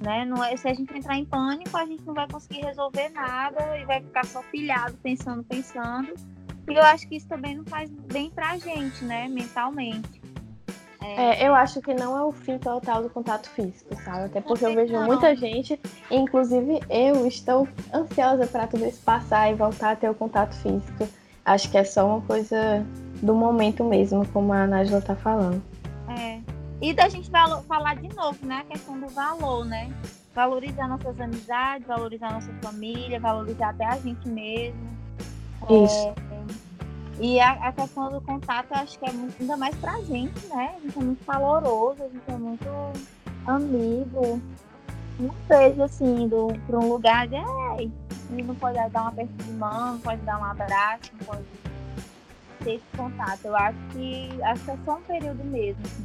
Né? 0.00 0.24
Não 0.24 0.42
é, 0.42 0.56
se 0.56 0.68
a 0.68 0.74
gente 0.74 0.96
entrar 0.96 1.16
em 1.16 1.24
pânico, 1.24 1.76
a 1.76 1.86
gente 1.86 2.02
não 2.04 2.14
vai 2.14 2.28
conseguir 2.28 2.60
resolver 2.60 3.08
nada 3.10 3.78
e 3.78 3.84
vai 3.84 4.00
ficar 4.00 4.24
só 4.24 4.42
pilhado, 4.44 4.96
pensando, 5.02 5.44
pensando. 5.44 6.14
E 6.68 6.74
eu 6.74 6.82
acho 6.82 7.08
que 7.08 7.16
isso 7.16 7.28
também 7.28 7.56
não 7.56 7.64
faz 7.64 7.90
bem 7.90 8.30
pra 8.30 8.56
gente, 8.58 9.04
né? 9.04 9.28
Mentalmente. 9.28 10.23
É... 11.04 11.44
é, 11.44 11.48
eu 11.48 11.54
acho 11.54 11.82
que 11.82 11.92
não 11.92 12.16
é 12.16 12.22
o 12.22 12.32
fim 12.32 12.58
total 12.58 13.02
do 13.02 13.10
contato 13.10 13.50
físico, 13.50 13.94
sabe? 14.02 14.24
Até 14.24 14.40
porque 14.40 14.64
eu 14.64 14.74
vejo 14.74 14.98
muita 15.00 15.36
gente, 15.36 15.78
inclusive 16.10 16.80
eu, 16.88 17.26
estou 17.26 17.68
ansiosa 17.92 18.46
para 18.46 18.66
tudo 18.66 18.86
isso 18.86 19.02
passar 19.02 19.50
e 19.50 19.54
voltar 19.54 19.90
a 19.90 19.96
ter 19.96 20.08
o 20.08 20.14
contato 20.14 20.54
físico. 20.54 21.06
Acho 21.44 21.70
que 21.70 21.76
é 21.76 21.84
só 21.84 22.06
uma 22.06 22.20
coisa 22.22 22.84
do 23.22 23.34
momento 23.34 23.84
mesmo, 23.84 24.26
como 24.28 24.52
a 24.52 24.66
Nájila 24.66 25.02
tá 25.02 25.14
falando. 25.14 25.62
É. 26.08 26.40
E 26.80 26.92
da 26.92 27.08
gente 27.08 27.30
falar 27.30 27.96
de 27.96 28.14
novo, 28.14 28.38
né? 28.46 28.64
A 28.66 28.72
questão 28.72 28.98
do 28.98 29.08
valor, 29.08 29.64
né? 29.64 29.92
Valorizar 30.34 30.88
nossas 30.88 31.20
amizades, 31.20 31.86
valorizar 31.86 32.32
nossa 32.32 32.50
família, 32.62 33.20
valorizar 33.20 33.70
até 33.70 33.84
a 33.84 33.98
gente 33.98 34.26
mesmo. 34.28 34.94
Isso. 35.70 36.08
É, 36.08 36.14
e 37.20 37.38
a, 37.40 37.52
a, 37.52 37.72
questão 37.72 38.10
do 38.10 38.20
contato, 38.20 38.72
acho 38.72 38.98
que 38.98 39.08
é 39.08 39.12
muito, 39.12 39.40
ainda 39.40 39.56
mais 39.56 39.74
pra 39.76 40.00
gente, 40.02 40.46
né? 40.46 40.74
A 40.76 40.80
gente 40.80 40.98
é 40.98 41.02
muito 41.02 41.24
caloroso, 41.24 42.02
a 42.02 42.08
gente 42.08 42.22
é 42.28 42.36
muito 42.36 42.68
amigo. 43.46 44.40
Não 45.18 45.34
vejo 45.48 45.82
assim, 45.82 46.28
do, 46.28 46.48
pra 46.66 46.78
um 46.78 46.88
lugar 46.88 47.28
de. 47.28 47.36
Ei, 47.78 47.90
não 48.30 48.54
pode 48.56 48.74
dar 48.74 49.02
uma 49.02 49.08
aperto 49.08 49.32
de 49.44 49.52
mão, 49.52 49.92
não 49.92 50.00
pode 50.00 50.20
dar 50.22 50.40
um 50.40 50.44
abraço, 50.44 51.12
não 51.18 51.26
pode 51.26 51.44
ter 52.64 52.74
esse 52.74 52.96
contato. 52.96 53.44
Eu 53.44 53.56
acho 53.56 53.78
que 53.92 54.42
acho 54.42 54.64
que 54.64 54.70
é 54.70 54.78
só 54.84 54.96
um 54.96 55.02
período 55.02 55.44
mesmo, 55.44 55.82
assim. 55.84 56.04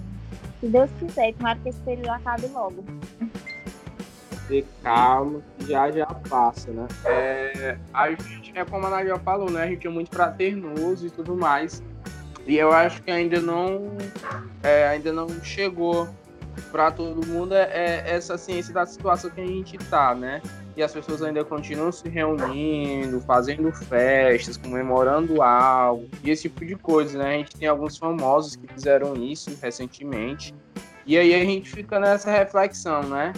Se 0.59 0.67
Deus 0.67 0.91
quiser, 0.99 1.33
tomara 1.33 1.57
que 1.59 1.69
esse 1.69 1.79
período 1.79 2.09
acabe 2.09 2.47
logo 2.47 2.83
ter 4.49 4.65
calma, 4.83 5.41
já 5.59 5.91
já 5.91 6.07
passa, 6.07 6.71
né? 6.71 6.87
É, 7.05 7.77
a 7.93 8.09
gente, 8.09 8.51
é 8.55 8.65
como 8.65 8.87
a 8.87 8.89
Nadia 8.89 9.17
falou, 9.19 9.49
né? 9.49 9.63
A 9.63 9.67
gente 9.67 9.85
é 9.85 9.89
muito 9.89 10.09
fraternoso 10.09 11.05
e 11.05 11.09
tudo 11.11 11.37
mais. 11.37 11.83
E 12.47 12.57
eu 12.57 12.73
acho 12.73 13.03
que 13.03 13.11
ainda 13.11 13.39
não, 13.39 13.95
é, 14.63 14.87
ainda 14.87 15.13
não 15.13 15.29
chegou 15.43 16.09
para 16.71 16.89
todo 16.89 17.25
mundo 17.25 17.53
é, 17.53 17.69
é, 17.71 18.03
essa 18.07 18.37
ciência 18.37 18.73
da 18.73 18.85
situação 18.85 19.29
que 19.29 19.39
a 19.39 19.45
gente 19.45 19.77
tá, 19.77 20.15
né? 20.15 20.41
E 20.75 20.81
as 20.81 20.91
pessoas 20.91 21.21
ainda 21.21 21.43
continuam 21.45 21.91
se 21.91 22.09
reunindo, 22.09 23.21
fazendo 23.21 23.71
festas, 23.71 24.57
comemorando 24.57 25.41
algo, 25.41 26.07
e 26.23 26.31
esse 26.31 26.43
tipo 26.43 26.65
de 26.65 26.75
coisa, 26.75 27.19
né? 27.19 27.35
A 27.35 27.37
gente 27.37 27.55
tem 27.55 27.67
alguns 27.67 27.97
famosos 27.97 28.55
que 28.55 28.67
fizeram 28.73 29.15
isso 29.15 29.55
recentemente. 29.61 30.55
E 31.05 31.17
aí 31.17 31.35
a 31.35 31.45
gente 31.45 31.69
fica 31.69 31.99
nessa 31.99 32.31
reflexão, 32.31 33.03
né? 33.03 33.33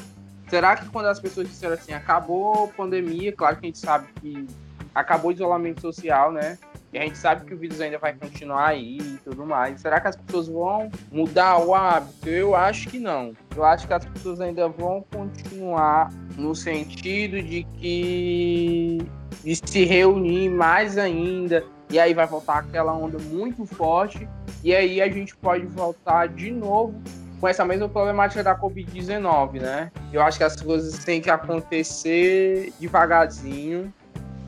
Será 0.51 0.75
que 0.75 0.89
quando 0.89 1.05
as 1.05 1.17
pessoas 1.17 1.47
disseram 1.47 1.75
assim, 1.75 1.93
acabou 1.93 2.65
a 2.65 2.67
pandemia, 2.67 3.31
claro 3.31 3.55
que 3.55 3.65
a 3.65 3.67
gente 3.67 3.77
sabe 3.77 4.09
que 4.19 4.45
acabou 4.93 5.31
o 5.31 5.33
isolamento 5.33 5.79
social, 5.79 6.29
né? 6.29 6.57
E 6.91 6.97
a 6.97 7.03
gente 7.03 7.17
sabe 7.17 7.45
que 7.45 7.53
o 7.53 7.57
vírus 7.57 7.79
ainda 7.79 7.97
vai 7.97 8.13
continuar 8.13 8.67
aí 8.67 8.97
e 8.97 9.17
tudo 9.23 9.45
mais. 9.45 9.79
Será 9.79 10.01
que 10.01 10.09
as 10.09 10.17
pessoas 10.17 10.49
vão 10.49 10.91
mudar 11.09 11.57
o 11.59 11.73
hábito? 11.73 12.27
Eu 12.27 12.53
acho 12.53 12.89
que 12.89 12.99
não. 12.99 13.31
Eu 13.55 13.63
acho 13.63 13.87
que 13.87 13.93
as 13.93 14.03
pessoas 14.03 14.41
ainda 14.41 14.67
vão 14.67 15.05
continuar 15.09 16.11
no 16.37 16.53
sentido 16.53 17.41
de 17.41 17.63
que 17.79 18.97
de 19.45 19.55
se 19.55 19.85
reunir 19.85 20.49
mais 20.49 20.97
ainda. 20.97 21.63
E 21.89 21.97
aí 21.97 22.13
vai 22.13 22.27
voltar 22.27 22.57
aquela 22.57 22.91
onda 22.91 23.17
muito 23.19 23.65
forte. 23.65 24.27
E 24.61 24.75
aí 24.75 25.01
a 25.01 25.07
gente 25.07 25.33
pode 25.37 25.65
voltar 25.65 26.27
de 26.27 26.51
novo 26.51 27.01
com 27.41 27.47
essa 27.47 27.65
mesma 27.65 27.89
problemática 27.89 28.43
da 28.43 28.55
Covid-19, 28.55 29.59
né? 29.59 29.91
Eu 30.13 30.21
acho 30.21 30.37
que 30.37 30.43
as 30.43 30.61
coisas 30.61 31.03
têm 31.03 31.19
que 31.19 31.29
acontecer 31.29 32.71
devagarzinho, 32.79 33.91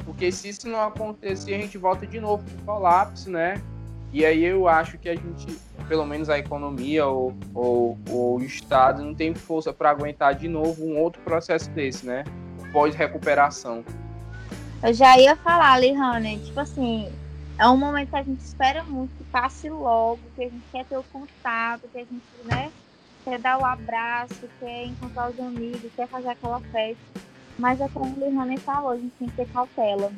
porque 0.06 0.32
se 0.32 0.50
isso 0.50 0.70
não 0.70 0.80
acontecer, 0.80 1.56
a 1.56 1.58
gente 1.58 1.76
volta 1.76 2.06
de 2.06 2.20
novo 2.20 2.44
pro 2.44 2.76
colapso, 2.76 3.32
né? 3.32 3.60
E 4.14 4.24
aí 4.24 4.46
eu 4.46 4.68
acho 4.68 5.00
que 5.00 5.10
a 5.10 5.16
gente, 5.16 5.58
pelo 5.88 6.06
menos 6.06 6.30
a 6.30 6.38
economia 6.38 7.08
ou, 7.08 7.36
ou, 7.56 7.98
ou 8.08 8.38
o 8.38 8.44
Estado, 8.44 9.04
não 9.04 9.16
tem 9.16 9.34
força 9.34 9.74
para 9.74 9.90
aguentar 9.90 10.36
de 10.36 10.48
novo 10.48 10.86
um 10.86 11.00
outro 11.00 11.20
processo 11.24 11.72
desse, 11.72 12.06
né? 12.06 12.24
Pós-recuperação. 12.72 13.84
Eu 14.84 14.94
já 14.94 15.18
ia 15.18 15.36
falar, 15.36 15.80
Lihane, 15.80 16.38
tipo 16.40 16.60
assim, 16.60 17.12
é 17.58 17.68
um 17.68 17.78
momento 17.78 18.10
que 18.10 18.16
a 18.16 18.24
gente 18.24 18.40
espera 18.40 18.84
muito 18.84 19.12
que 19.18 19.24
passe 19.26 19.70
logo, 19.70 20.20
que 20.36 20.44
a 20.44 20.50
gente 20.50 20.64
quer 20.72 20.86
ter 20.86 20.98
o 20.98 21.04
contato, 21.04 21.88
que 21.92 21.98
a 21.98 22.02
gente, 22.02 22.24
né, 22.46 22.72
quer 23.24 23.40
dar 23.40 23.60
o 23.60 23.66
abraço, 23.66 24.50
quer 24.60 24.86
encontrar 24.86 25.30
os 25.30 25.40
amigos, 25.40 25.92
quer 25.96 26.08
fazer 26.08 26.30
aquela 26.30 26.60
festa. 26.60 27.22
Mas 27.58 27.80
é 27.80 27.88
como 27.88 28.16
o 28.16 28.20
Lihane 28.20 28.58
falou, 28.58 28.92
a 28.92 28.98
gente 28.98 29.14
tem 29.20 29.30
que 29.30 29.36
ter 29.36 29.48
cautela, 29.50 30.12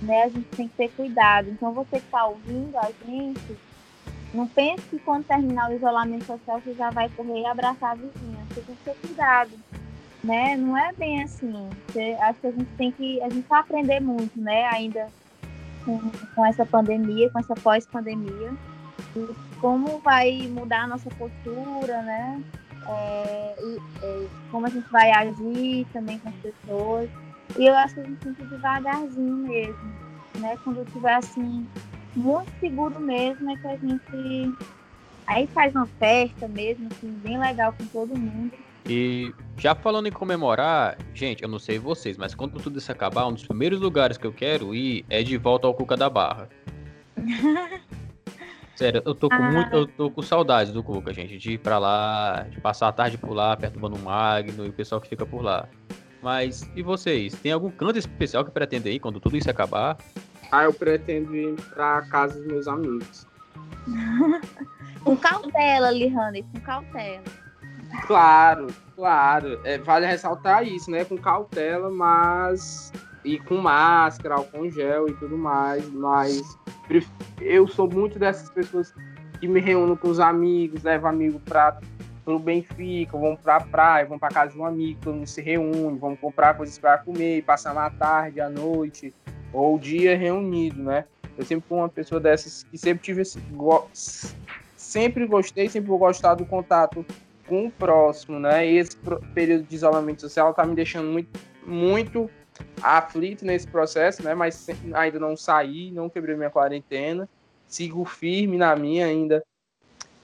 né? 0.00 0.22
A 0.22 0.28
gente 0.28 0.48
tem 0.56 0.66
que 0.66 0.76
ter 0.76 0.90
cuidado. 0.92 1.50
Então 1.50 1.72
você 1.72 2.00
que 2.00 2.06
está 2.06 2.24
ouvindo 2.24 2.76
a 2.78 2.90
gente, 3.06 3.56
não 4.32 4.48
pense 4.48 4.82
que 4.88 4.98
quando 4.98 5.24
terminar 5.26 5.70
o 5.70 5.74
isolamento 5.74 6.24
social 6.24 6.60
você 6.60 6.74
já 6.74 6.90
vai 6.90 7.08
correr 7.10 7.42
e 7.42 7.46
abraçar 7.46 7.92
a 7.92 7.94
vizinha. 7.94 8.44
Você 8.48 8.62
tem 8.62 8.74
que 8.76 8.84
ter 8.84 8.96
cuidado, 9.06 9.52
né? 10.24 10.56
Não 10.56 10.76
é 10.76 10.92
bem 10.94 11.22
assim. 11.22 11.68
Você, 11.86 12.16
acho 12.18 12.40
que 12.40 12.46
a 12.46 12.52
gente 12.52 12.70
tem 12.78 12.90
que, 12.90 13.22
a 13.22 13.28
gente 13.28 13.46
vai 13.46 13.60
aprender 13.60 14.00
muito, 14.00 14.40
né? 14.40 14.64
Ainda 14.68 15.08
com, 15.84 16.00
com 16.34 16.46
essa 16.46 16.64
pandemia, 16.64 17.30
com 17.30 17.38
essa 17.38 17.54
pós-pandemia 17.54 18.52
como 19.60 19.98
vai 20.00 20.46
mudar 20.48 20.82
a 20.82 20.86
nossa 20.86 21.08
postura, 21.10 22.02
né? 22.02 22.42
É, 22.86 23.54
e, 23.58 23.78
é, 24.02 24.28
como 24.50 24.66
a 24.66 24.70
gente 24.70 24.86
vai 24.90 25.10
agir 25.10 25.86
também 25.92 26.18
com 26.18 26.28
as 26.28 26.34
pessoas. 26.36 27.10
E 27.56 27.66
eu 27.66 27.74
acho 27.74 27.94
que 27.94 28.00
a 28.00 28.04
gente 28.04 28.18
tem 28.18 28.34
que 28.34 28.44
devagarzinho 28.44 29.36
mesmo, 29.36 29.94
né? 30.38 30.58
Quando 30.62 30.84
tiver 30.92 31.14
assim, 31.14 31.66
muito 32.14 32.50
seguro 32.60 33.00
mesmo, 33.00 33.50
é 33.50 33.56
que 33.56 33.66
a 33.66 33.76
gente 33.76 34.54
aí 35.26 35.46
faz 35.46 35.74
uma 35.74 35.86
festa 35.86 36.46
mesmo, 36.48 36.88
assim, 36.92 37.10
bem 37.22 37.38
legal 37.38 37.72
com 37.72 37.86
todo 37.86 38.18
mundo. 38.18 38.52
E 38.86 39.32
já 39.56 39.74
falando 39.74 40.06
em 40.08 40.12
comemorar, 40.12 40.98
gente, 41.14 41.42
eu 41.42 41.48
não 41.48 41.58
sei 41.58 41.78
vocês, 41.78 42.18
mas 42.18 42.34
quando 42.34 42.60
tudo 42.60 42.78
isso 42.78 42.92
acabar, 42.92 43.26
um 43.26 43.32
dos 43.32 43.46
primeiros 43.46 43.80
lugares 43.80 44.18
que 44.18 44.26
eu 44.26 44.32
quero 44.32 44.74
ir 44.74 45.06
é 45.08 45.22
de 45.22 45.38
volta 45.38 45.66
ao 45.66 45.74
Cuca 45.74 45.96
da 45.96 46.10
Barra. 46.10 46.48
Sério, 48.76 49.00
eu 49.06 49.14
tô 49.14 49.28
com 49.28 49.36
ah. 49.36 49.52
muito, 49.52 49.74
eu 49.74 49.86
tô 49.86 50.10
com 50.10 50.20
saudades 50.20 50.72
do 50.72 50.82
Cuca, 50.82 51.14
gente, 51.14 51.38
de 51.38 51.52
ir 51.52 51.58
pra 51.58 51.78
lá, 51.78 52.46
de 52.50 52.60
passar 52.60 52.88
a 52.88 52.92
tarde 52.92 53.16
por 53.16 53.32
lá, 53.32 53.56
perturbando 53.56 53.96
o 53.96 54.00
Magno 54.00 54.66
e 54.66 54.68
o 54.68 54.72
pessoal 54.72 55.00
que 55.00 55.08
fica 55.08 55.24
por 55.24 55.42
lá. 55.42 55.68
Mas 56.20 56.68
e 56.74 56.82
vocês? 56.82 57.34
Tem 57.34 57.52
algum 57.52 57.70
canto 57.70 57.98
especial 57.98 58.44
que 58.44 58.50
pretendem 58.50 58.96
ir 58.96 58.98
quando 58.98 59.20
tudo 59.20 59.36
isso 59.36 59.48
acabar? 59.48 59.96
Ah, 60.50 60.64
eu 60.64 60.74
pretendo 60.74 61.34
ir 61.34 61.54
pra 61.74 62.02
casa 62.02 62.38
dos 62.38 62.46
meus 62.46 62.66
amigos. 62.66 63.26
com 65.04 65.16
cautela, 65.16 65.90
Lihane, 65.90 66.42
com 66.42 66.60
cautela. 66.60 67.43
Claro, 68.06 68.66
claro. 68.94 69.60
É, 69.64 69.78
vale 69.78 70.06
ressaltar 70.06 70.66
isso, 70.66 70.90
né? 70.90 71.04
Com 71.04 71.16
cautela, 71.16 71.90
mas. 71.90 72.92
E 73.24 73.38
com 73.38 73.56
máscara, 73.56 74.34
álcool 74.34 74.70
gel 74.70 75.08
e 75.08 75.14
tudo 75.14 75.38
mais. 75.38 75.88
Mas 75.90 76.58
eu 77.40 77.66
sou 77.66 77.88
muito 77.90 78.18
dessas 78.18 78.50
pessoas 78.50 78.92
que 79.40 79.48
me 79.48 79.60
reúno 79.60 79.96
com 79.96 80.08
os 80.08 80.20
amigos, 80.20 80.82
levo 80.82 81.06
amigo 81.06 81.40
para 81.40 81.78
pro 82.24 82.38
Benfica, 82.38 83.18
vão 83.18 83.36
pra 83.36 83.60
praia, 83.60 84.06
vão 84.06 84.18
pra 84.18 84.30
casa 84.30 84.52
de 84.52 84.58
um 84.58 84.64
amigo, 84.64 84.98
todo 85.02 85.14
mundo 85.14 85.26
se 85.26 85.42
reúne, 85.42 85.98
vamos 85.98 86.18
comprar 86.18 86.54
coisas 86.54 86.78
para 86.78 86.96
comer, 86.96 87.44
passar 87.44 87.72
uma 87.72 87.90
tarde, 87.90 88.40
a 88.40 88.48
noite, 88.48 89.14
ou 89.52 89.76
o 89.76 89.78
dia 89.78 90.16
reunido, 90.16 90.82
né? 90.82 91.04
Eu 91.36 91.44
sempre 91.44 91.68
fui 91.68 91.76
uma 91.76 91.88
pessoa 91.88 92.20
dessas 92.20 92.62
que 92.64 92.78
sempre 92.78 93.04
tive 93.04 93.22
esse. 93.22 93.38
Sempre 94.74 95.26
gostei, 95.26 95.68
sempre 95.68 95.88
vou 95.88 95.98
gostar 95.98 96.34
do 96.34 96.46
contato 96.46 97.04
com 97.46 97.66
o 97.66 97.70
próximo, 97.70 98.38
né? 98.38 98.66
Esse 98.66 98.96
período 99.34 99.64
de 99.64 99.74
isolamento 99.74 100.20
social 100.20 100.54
tá 100.54 100.64
me 100.64 100.74
deixando 100.74 101.10
muito, 101.10 101.40
muito 101.66 102.30
aflito 102.82 103.44
nesse 103.44 103.66
processo, 103.66 104.22
né? 104.22 104.34
Mas 104.34 104.66
ainda 104.92 105.18
não 105.18 105.36
saí, 105.36 105.90
não 105.90 106.08
quebrei 106.08 106.36
minha 106.36 106.50
quarentena, 106.50 107.28
sigo 107.66 108.04
firme 108.04 108.56
na 108.56 108.74
minha 108.76 109.06
ainda 109.06 109.42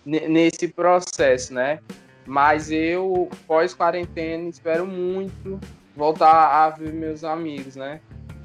nesse 0.04 0.68
processo, 0.68 1.52
né? 1.52 1.80
Mas 2.26 2.70
eu, 2.70 3.28
pós-quarentena, 3.46 4.48
espero 4.48 4.86
muito 4.86 5.58
voltar 5.96 6.64
a 6.64 6.70
ver 6.70 6.92
meus 6.92 7.24
amigos, 7.24 7.76
né? 7.76 8.00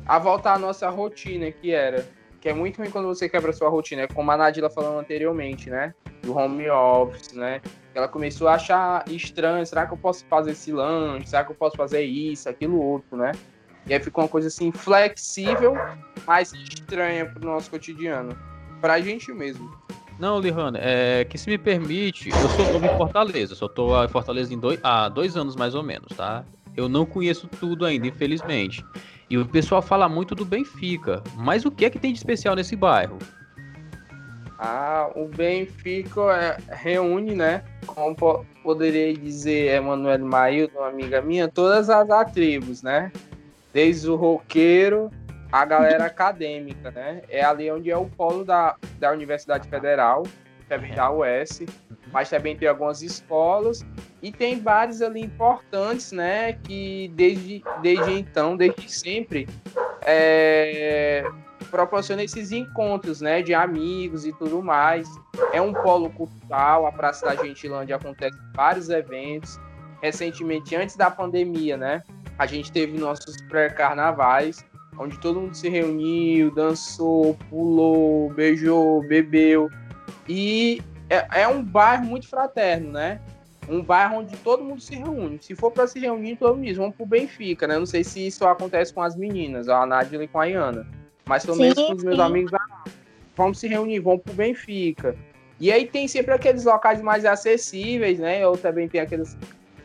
A 0.05 0.19
voltar 0.19 0.55
à 0.55 0.59
nossa 0.59 0.89
rotina 0.89 1.51
que 1.51 1.71
era. 1.71 2.05
Que 2.45 2.49
é 2.49 2.53
muito 2.53 2.77
ruim 2.77 2.91
quando 2.91 3.08
você 3.08 3.27
quebra 3.27 3.51
sua 3.51 3.69
rotina, 3.69 4.03
é 4.03 4.08
como 4.08 4.29
a 4.29 4.38
Nadila 4.38 4.69
falando 4.69 4.99
anteriormente, 4.99 5.67
né? 5.67 5.95
Do 6.21 6.38
home 6.38 6.69
office, 6.69 7.34
né? 7.34 7.60
Ela 7.91 8.08
começou 8.08 8.47
a 8.47 8.53
achar 8.53 9.03
estranho, 9.10 9.65
será 9.65 9.88
que 9.88 9.93
eu 9.93 9.97
posso 9.97 10.23
fazer 10.27 10.51
esse 10.51 10.71
lanche? 10.71 11.25
Será 11.27 11.43
que 11.43 11.51
eu 11.51 11.55
posso 11.55 11.75
fazer 11.75 12.03
isso, 12.03 12.47
aquilo 12.47 12.79
outro, 12.79 13.17
né? 13.17 13.31
E 13.88 13.95
aí 13.95 13.99
ficou 13.99 14.23
uma 14.23 14.29
coisa 14.29 14.47
assim 14.47 14.71
flexível, 14.71 15.75
mas 16.27 16.53
estranha 16.53 17.25
pro 17.25 17.43
nosso 17.43 17.71
cotidiano. 17.71 18.38
Pra 18.79 19.01
gente 19.01 19.34
mesmo. 19.34 19.75
Não, 20.19 20.39
Lihane, 20.39 20.77
é 20.79 21.25
que 21.25 21.39
se 21.39 21.49
me 21.49 21.58
permite, 21.58 22.29
eu 22.29 22.47
sou 22.47 22.71
novo 22.71 22.86
em 22.86 22.95
Fortaleza, 22.95 23.55
só 23.55 23.67
tô 23.67 24.03
em 24.03 24.08
Fortaleza 24.08 24.53
em 24.53 24.60
dois, 24.60 24.79
há 24.84 25.10
dois 25.10 25.36
anos 25.36 25.55
mais 25.55 25.73
ou 25.73 25.81
menos, 25.81 26.15
tá? 26.15 26.45
Eu 26.77 26.88
não 26.88 27.08
conheço 27.08 27.47
tudo 27.47 27.88
ainda, 27.88 28.05
infelizmente. 28.05 28.86
E 29.29 29.38
o 29.38 29.45
pessoal 29.45 29.81
fala 29.81 30.07
muito 30.07 30.35
do 30.35 30.45
Benfica, 30.45 31.23
mas 31.35 31.65
o 31.65 31.71
que 31.71 31.85
é 31.85 31.89
que 31.89 31.97
tem 31.97 32.11
de 32.11 32.19
especial 32.19 32.55
nesse 32.55 32.75
bairro? 32.75 33.17
Ah, 34.59 35.09
o 35.15 35.27
Benfica 35.27 36.21
é, 36.31 36.57
reúne, 36.73 37.33
né? 37.33 37.63
Como 37.85 38.45
poderia 38.63 39.13
dizer 39.13 39.75
Emanuel 39.75 40.25
Maildo, 40.25 40.77
uma 40.77 40.88
amiga 40.88 41.21
minha, 41.21 41.47
todas 41.47 41.89
as 41.89 42.31
tribos, 42.31 42.81
né? 42.81 43.11
Desde 43.73 44.09
o 44.09 44.15
roqueiro 44.15 45.11
a 45.51 45.65
galera 45.65 46.05
acadêmica, 46.07 46.91
né? 46.91 47.21
É 47.27 47.43
ali 47.43 47.69
onde 47.71 47.89
é 47.91 47.97
o 47.97 48.05
polo 48.05 48.45
da, 48.45 48.75
da 48.99 49.11
Universidade 49.11 49.67
Federal, 49.67 50.23
também 50.69 50.93
da 50.93 51.11
UES, 51.11 51.63
mas 52.11 52.29
também 52.29 52.55
tem 52.55 52.67
algumas 52.67 53.01
escolas 53.01 53.85
e 54.21 54.32
tem 54.32 54.60
bares 54.60 55.01
ali 55.01 55.21
importantes, 55.21 56.12
né? 56.12 56.54
Que 56.54 57.12
desde, 57.15 57.63
desde 57.82 58.12
então, 58.12 58.58
desde 58.58 58.91
sempre, 58.91 59.47
é, 60.01 61.23
proporciona 61.69 62.23
esses 62.23 62.51
encontros, 62.51 63.21
né? 63.21 63.41
De 63.41 63.54
amigos 63.54 64.25
e 64.25 64.34
tudo 64.34 64.62
mais. 64.62 65.08
É 65.54 65.62
um 65.62 65.73
polo 65.73 66.10
cultural, 66.10 66.86
a 66.86 66.91
Praça 66.91 67.25
da 67.25 67.36
Gentilândia 67.43 67.95
acontece 67.95 68.38
vários 68.56 68.89
eventos. 68.89 69.60
Recentemente, 70.01 70.75
antes 70.75 70.95
da 70.95 71.10
pandemia, 71.10 71.78
né? 71.78 72.04
A 72.38 72.45
gente 72.45 72.71
teve 72.71 72.97
nossos 72.97 73.41
pré-carnavais 73.43 74.63
onde 74.97 75.19
todo 75.19 75.41
mundo 75.41 75.56
se 75.56 75.69
reuniu, 75.69 76.54
dançou, 76.54 77.38
pulou, 77.49 78.32
beijou, 78.34 79.06
bebeu. 79.08 79.69
E 80.28 80.82
é, 81.10 81.41
é 81.41 81.47
um 81.47 81.63
bairro 81.63 82.06
muito 82.06 82.28
fraterno, 82.28 82.91
né? 82.91 83.19
Um 83.67 83.82
bairro 83.82 84.17
onde 84.17 84.36
todo 84.38 84.63
mundo 84.63 84.82
se 84.82 84.95
reúne. 84.95 85.39
Se 85.41 85.56
for 85.56 85.71
para 85.71 85.88
se 85.88 85.99
reunir, 85.99 86.36
todo 86.36 86.56
mundo 86.56 86.65
diz, 86.65 86.78
vamos 86.78 86.95
pro 86.95 87.06
Benfica, 87.06 87.67
né? 87.67 87.78
Não 87.78 87.86
sei 87.86 88.04
se 88.04 88.28
isso 88.28 88.45
acontece 88.45 88.93
com 88.93 89.01
as 89.01 89.15
meninas, 89.15 89.67
a 89.67 89.86
Nádia 89.86 90.23
e 90.23 90.28
com 90.28 90.39
a 90.39 90.45
Iana. 90.45 90.88
Mas 91.25 91.45
pelo 91.45 91.58
menos 91.58 91.75
com 91.75 91.93
os 91.93 92.04
meus 92.04 92.19
amigos, 92.19 92.51
vamos 93.36 93.60
se 93.60 93.67
reunir, 93.67 93.99
vamos 93.99 94.21
pro 94.21 94.34
Benfica. 94.34 95.15
E 95.60 95.71
aí 95.71 95.88
tem 95.88 96.08
sempre 96.08 96.34
aqueles 96.34 96.65
locais 96.65 97.01
mais 97.01 97.25
acessíveis, 97.25 98.19
né? 98.19 98.45
Ou 98.47 98.58
também 98.58 98.88
tem 98.88 99.01
aqueles 99.01 99.38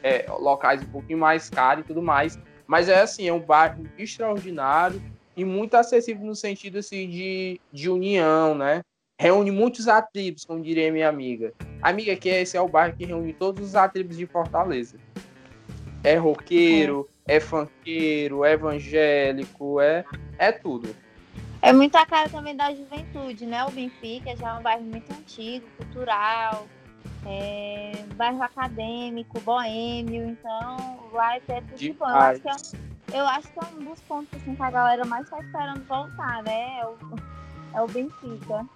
é, 0.02 0.26
locais 0.28 0.82
um 0.82 0.86
pouquinho 0.86 1.18
mais 1.18 1.48
caros 1.48 1.84
e 1.84 1.86
tudo 1.86 2.02
mais. 2.02 2.38
Mas 2.66 2.88
é 2.88 3.00
assim, 3.00 3.28
é 3.28 3.32
um 3.32 3.40
bairro 3.40 3.84
extraordinário 3.98 5.00
e 5.36 5.44
muito 5.44 5.74
acessível 5.74 6.24
no 6.24 6.34
sentido 6.34 6.78
assim, 6.78 7.08
de, 7.08 7.60
de 7.72 7.88
união, 7.88 8.54
né? 8.54 8.82
Reúne 9.20 9.50
muitos 9.50 9.86
atributos, 9.86 10.46
como 10.46 10.62
diria 10.62 10.90
minha 10.90 11.06
amiga. 11.06 11.52
Amiga, 11.82 12.16
que 12.16 12.30
esse 12.30 12.56
é 12.56 12.60
o 12.60 12.66
bairro 12.66 12.96
que 12.96 13.04
reúne 13.04 13.34
todos 13.34 13.62
os 13.62 13.74
atributos 13.74 14.16
de 14.16 14.24
Fortaleza. 14.24 14.96
É 16.02 16.16
roqueiro, 16.16 17.06
é, 17.28 17.36
é 17.36 17.40
funkeiro, 17.40 18.46
é 18.46 18.52
evangélico, 18.52 19.78
é, 19.78 20.06
é 20.38 20.50
tudo. 20.50 20.96
É 21.60 21.70
muito 21.70 21.96
a 21.96 22.06
cara 22.06 22.30
também 22.30 22.56
da 22.56 22.74
juventude, 22.74 23.44
né? 23.44 23.62
O 23.66 23.70
Benfica 23.70 24.34
já 24.34 24.54
é 24.56 24.58
um 24.58 24.62
bairro 24.62 24.84
muito 24.84 25.12
antigo, 25.12 25.66
cultural, 25.76 26.66
é, 27.26 27.92
bairro 28.16 28.42
acadêmico, 28.42 29.38
boêmio, 29.40 30.30
então 30.30 31.10
lá 31.12 31.36
é 31.36 31.40
tudo 31.40 31.76
de 31.76 31.92
bom. 31.92 32.08
Eu 32.08 32.16
acho, 32.16 32.40
que 32.40 32.48
é 32.48 32.52
um, 32.52 33.18
eu 33.18 33.26
acho 33.26 33.52
que 33.52 33.58
é 33.58 33.68
um 33.76 33.84
dos 33.84 34.00
pontos 34.00 34.40
assim, 34.40 34.54
que 34.54 34.62
a 34.62 34.70
galera 34.70 35.04
mais 35.04 35.24
está 35.24 35.38
esperando 35.40 35.84
voltar, 35.86 36.42
né? 36.42 36.80
É 36.80 36.86
é 37.74 37.82
o 37.82 37.86
Benfica. 37.86 38.66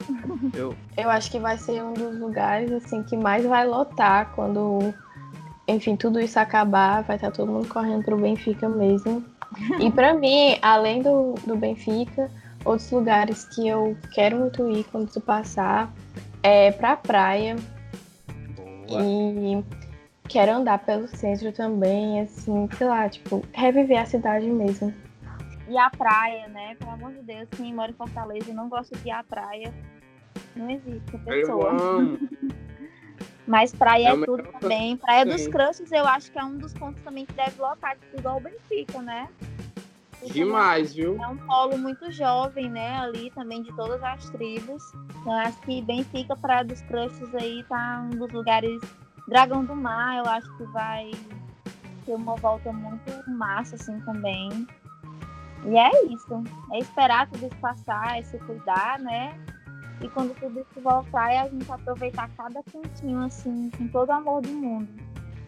Eu... 0.53 0.75
eu 0.97 1.11
acho 1.11 1.31
que 1.31 1.39
vai 1.39 1.59
ser 1.59 1.83
um 1.83 1.93
dos 1.93 2.19
lugares 2.19 2.71
assim 2.73 3.03
que 3.03 3.17
mais 3.17 3.45
vai 3.45 3.67
lotar 3.67 4.33
quando, 4.35 4.95
enfim, 5.67 5.97
tudo 5.97 6.21
isso 6.21 6.39
acabar, 6.39 7.03
vai 7.03 7.17
estar 7.17 7.31
todo 7.31 7.51
mundo 7.51 7.69
correndo 7.69 8.05
pro 8.05 8.17
Benfica 8.17 8.69
mesmo. 8.69 9.25
E 9.81 9.91
para 9.91 10.15
mim, 10.15 10.59
além 10.63 11.03
do, 11.03 11.35
do 11.47 11.57
Benfica, 11.57 12.31
outros 12.65 12.91
lugares 12.91 13.45
que 13.45 13.69
eu 13.69 13.97
quero 14.13 14.39
muito 14.39 14.69
ir 14.71 14.85
quando 14.85 15.09
isso 15.09 15.21
passar 15.21 15.93
é 16.43 16.71
pra 16.73 16.97
praia. 16.97 17.57
E 18.89 19.65
quero 20.29 20.53
andar 20.53 20.79
pelo 20.79 21.09
centro 21.09 21.53
também, 21.53 22.21
assim, 22.21 22.69
sei 22.77 22.87
lá, 22.87 23.09
tipo, 23.09 23.43
reviver 23.53 24.01
a 24.01 24.07
cidade 24.07 24.47
mesmo. 24.47 24.93
E 25.69 25.79
a 25.79 25.91
praia, 25.91 26.49
né? 26.49 26.75
Pelo 26.77 26.91
amor 26.91 27.13
de 27.13 27.23
Deus, 27.23 27.49
quem 27.57 27.73
mora 27.73 27.91
em 27.91 27.95
Fortaleza 27.95 28.51
e 28.51 28.55
não 28.55 28.69
gosta 28.69 28.97
de 28.97 29.09
ir 29.09 29.13
à 29.13 29.23
praia, 29.23 29.73
não 30.55 30.71
existe 30.71 31.19
pessoa. 31.19 31.73
Mas 33.47 33.75
praia 33.75 34.09
é, 34.09 34.13
é 34.13 34.25
tudo 34.25 34.43
também. 34.61 34.97
Praia 34.97 35.27
dos 35.27 35.47
Crushes, 35.49 35.93
eu 35.93 36.07
acho 36.07 36.33
que 36.33 36.39
é 36.39 36.45
um 36.45 36.57
dos 36.57 36.73
pontos 36.73 37.03
também 37.03 37.27
que 37.27 37.33
deve 37.35 37.61
lotar, 37.61 37.97
tipo, 37.99 38.19
igual 38.19 38.39
o 38.39 38.41
Benfica, 38.41 39.03
né? 39.03 39.29
Demais, 40.33 40.95
viu? 40.95 41.23
É 41.23 41.27
um 41.27 41.37
polo 41.37 41.77
muito 41.77 42.11
jovem, 42.11 42.71
né? 42.71 42.99
Ali 43.01 43.31
também 43.31 43.63
de 43.63 43.75
todas 43.77 44.03
as 44.03 44.31
tribos. 44.31 44.83
Então 45.21 45.33
acho 45.33 45.61
que 45.61 45.83
Benfica, 45.83 46.35
Praia 46.37 46.65
dos 46.65 46.81
Crushes 46.83 47.35
aí 47.35 47.63
tá 47.65 48.09
um 48.11 48.17
dos 48.17 48.33
lugares. 48.33 48.81
Dragão 49.29 49.65
do 49.65 49.75
Mar, 49.75 50.19
eu 50.19 50.31
acho 50.31 50.57
que 50.57 50.65
vai 50.65 51.11
ter 52.05 52.15
uma 52.15 52.37
volta 52.37 52.73
muito 52.73 53.31
massa, 53.31 53.75
assim, 53.75 53.99
também. 54.01 54.67
E 55.67 55.77
é 55.77 56.05
isso. 56.07 56.43
É 56.73 56.79
esperar 56.79 57.29
tudo 57.31 57.47
isso 57.47 57.57
passar, 57.57 58.19
é 58.19 58.23
se 58.23 58.39
cuidar, 58.39 58.99
né? 59.01 59.39
E 60.01 60.09
quando 60.09 60.35
tudo 60.39 60.61
isso 60.61 60.81
voltar, 60.81 61.33
é 61.33 61.39
a 61.41 61.49
gente 61.49 61.71
aproveitar 61.71 62.29
cada 62.37 62.63
cantinho, 62.65 63.19
assim, 63.21 63.71
com 63.77 63.89
todo 63.89 64.09
o 64.09 64.13
amor 64.13 64.43
do 64.43 64.51
mundo. 64.51 64.89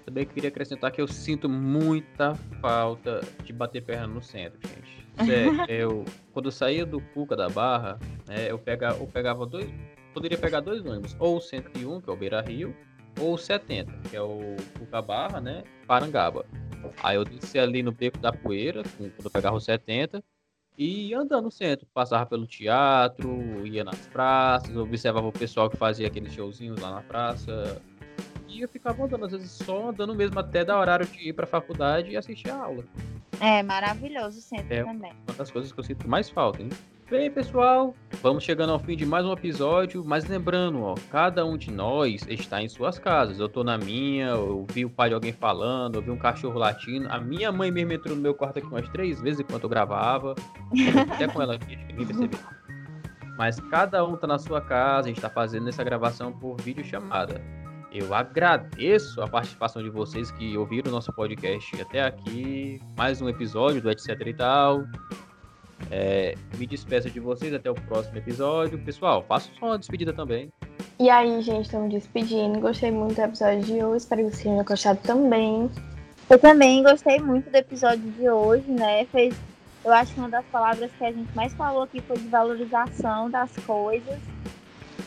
Também 0.05 0.25
queria 0.25 0.49
acrescentar 0.49 0.93
que 0.93 1.01
eu 1.01 1.09
sinto 1.09 1.49
muita 1.49 2.35
falta 2.61 3.21
de 3.43 3.53
bater 3.53 3.83
perna 3.83 4.07
no 4.07 4.23
centro, 4.23 4.59
gente. 4.69 5.07
Sério, 5.27 5.65
eu, 5.69 6.05
quando 6.33 6.47
eu 6.47 6.53
saía 6.53 6.87
do 6.87 7.01
Cuca 7.01 7.35
da 7.35 7.49
Barra, 7.49 7.99
né, 8.27 8.51
eu, 8.51 8.59
pega, 8.59 8.91
eu 8.91 9.07
pegava 9.07 9.45
dois. 9.45 9.69
Poderia 10.15 10.39
pegar 10.39 10.61
dois 10.61 10.83
ônibus, 10.87 11.15
ou 11.19 11.37
o 11.37 11.41
101, 11.41 12.01
que 12.01 12.09
é 12.09 12.13
o 12.13 12.17
Beira 12.17 12.41
Rio, 12.41 12.75
ou 13.21 13.35
o 13.35 13.39
70, 13.39 13.93
que 14.11 14.17
é 14.17 14.23
o 14.23 14.57
Cuca 14.79 15.01
Barra, 15.03 15.41
né? 15.41 15.65
Parangaba. 15.87 16.45
Aí 17.03 17.17
eu 17.17 17.25
desci 17.25 17.59
ali 17.59 17.83
no 17.83 17.93
Beco 17.93 18.19
da 18.19 18.33
Poeira, 18.33 18.83
quando 18.97 19.13
eu 19.25 19.31
pegava 19.31 19.57
o 19.57 19.61
70, 19.61 20.23
e 20.79 21.15
andando 21.15 21.45
no 21.45 21.51
centro. 21.51 21.87
Passava 21.93 22.27
pelo 22.27 22.47
teatro, 22.47 23.67
ia 23.67 23.83
nas 23.83 24.07
praças, 24.09 24.77
observava 24.77 25.27
o 25.27 25.33
pessoal 25.33 25.71
que 25.71 25.77
fazia 25.77 26.07
aqueles 26.07 26.33
showzinhos 26.33 26.81
lá 26.81 26.93
na 26.93 27.01
praça. 27.03 27.81
E 28.49 28.61
eu 28.61 28.69
ficava 28.69 29.05
andando, 29.05 29.25
às 29.25 29.33
vezes 29.33 29.51
só 29.51 29.89
andando 29.89 30.15
mesmo 30.15 30.39
até 30.39 30.65
dar 30.65 30.79
horário 30.79 31.07
de 31.07 31.29
ir 31.29 31.33
pra 31.33 31.47
faculdade 31.47 32.11
e 32.11 32.17
assistir 32.17 32.51
a 32.51 32.57
aula. 32.57 32.85
É 33.41 33.63
maravilhoso 33.63 34.39
o 34.39 34.43
centro 34.43 34.73
É. 34.73 34.85
também. 34.85 35.13
Uma 35.29 35.37
das 35.37 35.51
coisas 35.51 35.73
que 35.73 35.81
eu 35.81 35.85
sinto 35.85 36.09
mais 36.09 36.31
falta, 36.31 36.63
hein? 36.63 36.69
Bem, 37.09 37.31
pessoal, 37.31 37.95
vamos 38.21 38.43
chegando 38.43 38.73
ao 38.73 38.81
fim 38.81 38.97
de 38.97 39.07
mais 39.07 39.25
um 39.25 39.33
episódio, 39.33 40.05
mas 40.05 40.25
lembrando, 40.27 40.83
ó, 40.83 40.97
cada 41.09 41.47
um 41.47 41.57
de 41.57 41.71
nós 41.71 42.27
está 42.29 42.61
em 42.61 42.69
suas 42.69 42.99
casas. 42.99 43.39
Eu 43.39 43.49
tô 43.49 43.63
na 43.63 43.79
minha, 43.79 44.31
eu 44.31 44.67
vi 44.73 44.85
o 44.85 44.91
pai 44.91 45.11
de 45.11 45.15
alguém 45.15 45.33
falando, 45.33 45.95
eu 45.95 46.03
vi 46.03 46.11
um 46.11 46.19
cachorro 46.19 46.59
latindo. 46.59 47.07
A 47.09 47.21
minha 47.21 47.53
mãe 47.53 47.71
mesmo 47.71 47.93
entrou 47.93 48.17
no 48.17 48.21
meu 48.21 48.35
quarto 48.35 48.59
aqui 48.59 48.67
umas 48.67 48.89
três 48.89 49.21
vezes 49.21 49.39
enquanto 49.39 49.63
eu 49.63 49.69
gravava. 49.69 50.35
Até 51.13 51.29
com 51.29 51.41
ela 51.41 51.55
aqui, 51.55 51.77
acho 51.77 51.87
que 51.87 51.93
ninguém 51.93 52.07
percebeu. 52.09 52.41
Mas 53.39 53.61
cada 53.71 54.05
um 54.05 54.17
tá 54.17 54.27
na 54.27 54.41
sua 54.41 54.61
casa, 54.61 55.07
a 55.07 55.09
gente 55.09 55.21
tá 55.21 55.31
fazendo 55.31 55.69
essa 55.69 55.85
gravação 55.85 56.33
por 56.33 56.61
videochamada. 56.61 57.41
Eu 57.93 58.13
agradeço 58.15 59.23
a 59.23 59.29
participação 59.29 59.81
de 59.81 59.91
vocês 59.91 60.33
que 60.33 60.59
ouviram 60.59 60.91
o 60.91 60.95
nosso 60.95 61.13
podcast 61.13 61.81
até 61.81 62.03
aqui. 62.03 62.81
Mais 62.99 63.23
um 63.23 63.29
episódio 63.29 63.81
do 63.81 63.93
Etc 63.93 64.09
e 64.27 64.35
tal. 64.35 64.85
É, 65.91 66.35
me 66.59 66.67
despeço 66.67 67.11
de 67.11 67.21
vocês 67.21 67.53
até 67.55 67.71
o 67.71 67.75
próximo 67.75 68.17
episódio. 68.19 68.79
Pessoal, 68.79 69.25
faço 69.27 69.51
só 69.59 69.67
uma 69.67 69.79
despedida 69.79 70.13
também. 70.13 70.51
E 70.99 71.11
aí, 71.11 71.43
gente, 71.43 71.67
estamos 71.67 71.91
despedindo. 71.91 72.59
Gostei 72.59 72.91
muito 72.91 73.15
do 73.15 73.23
episódio 73.23 73.63
de 73.63 73.85
hoje. 73.85 73.99
Espero 73.99 74.25
que 74.25 74.31
vocês 74.31 74.43
tenham 74.43 74.65
gostado 74.65 74.99
também. 75.03 75.71
Eu 76.29 76.39
também 76.39 76.83
gostei 76.83 77.21
muito 77.21 77.51
do 77.51 77.57
episódio 77.57 78.11
de 78.13 78.29
hoje, 78.29 78.69
né? 78.69 79.05
Fez, 79.07 79.35
eu 79.85 79.93
acho 79.93 80.13
que 80.13 80.19
uma 80.19 80.29
das 80.29 80.45
palavras 80.47 80.91
que 80.99 81.05
a 81.05 81.13
gente 81.13 81.37
mais 81.37 81.53
falou 81.55 81.83
aqui 81.83 82.01
foi 82.01 82.17
de 82.17 82.27
valorização 82.29 83.31
das 83.31 83.55
coisas. 83.59 84.19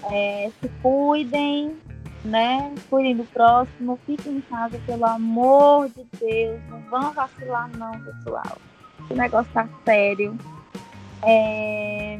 É, 0.09 0.49
se 0.61 0.69
cuidem, 0.81 1.75
né? 2.23 2.73
Cuidem 2.89 3.17
do 3.17 3.25
próximo, 3.25 3.99
fiquem 4.05 4.37
em 4.37 4.41
casa, 4.41 4.79
pelo 4.85 5.05
amor 5.05 5.89
de 5.89 6.05
Deus. 6.19 6.61
Não 6.69 6.81
vão 6.83 7.11
vacilar, 7.11 7.69
não, 7.75 7.91
pessoal. 7.99 8.57
O 9.09 9.15
negócio 9.15 9.51
tá 9.51 9.67
sério. 9.83 10.37
É, 11.23 12.19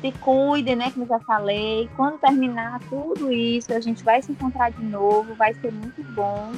se 0.00 0.12
cuidem, 0.20 0.76
né? 0.76 0.90
Como 0.90 1.06
já 1.06 1.20
falei. 1.20 1.88
Quando 1.96 2.18
terminar 2.18 2.80
tudo 2.88 3.32
isso, 3.32 3.72
a 3.72 3.80
gente 3.80 4.02
vai 4.02 4.22
se 4.22 4.32
encontrar 4.32 4.70
de 4.70 4.82
novo, 4.84 5.34
vai 5.34 5.54
ser 5.54 5.72
muito 5.72 6.02
bom 6.12 6.52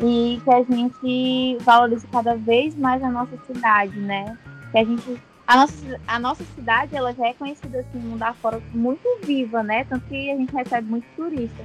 e 0.00 0.40
que 0.44 0.50
a 0.50 0.62
gente 0.62 1.58
valorize 1.64 2.06
cada 2.06 2.36
vez 2.36 2.74
mais 2.76 3.02
a 3.02 3.10
nossa 3.10 3.36
cidade, 3.46 3.98
né? 3.98 4.38
Que 4.70 4.78
a 4.78 4.84
gente 4.84 5.20
a 5.46 5.56
nossa, 5.56 6.00
a 6.06 6.18
nossa 6.18 6.44
cidade 6.54 6.94
ela 6.94 7.12
já 7.14 7.26
é 7.26 7.32
conhecida 7.32 7.80
assim 7.80 7.98
mundo 7.98 8.22
afora 8.22 8.60
muito 8.72 9.02
viva, 9.22 9.62
né? 9.62 9.84
Tanto 9.84 10.06
que 10.06 10.30
a 10.30 10.36
gente 10.36 10.54
recebe 10.54 10.88
muito 10.88 11.06
turista. 11.16 11.64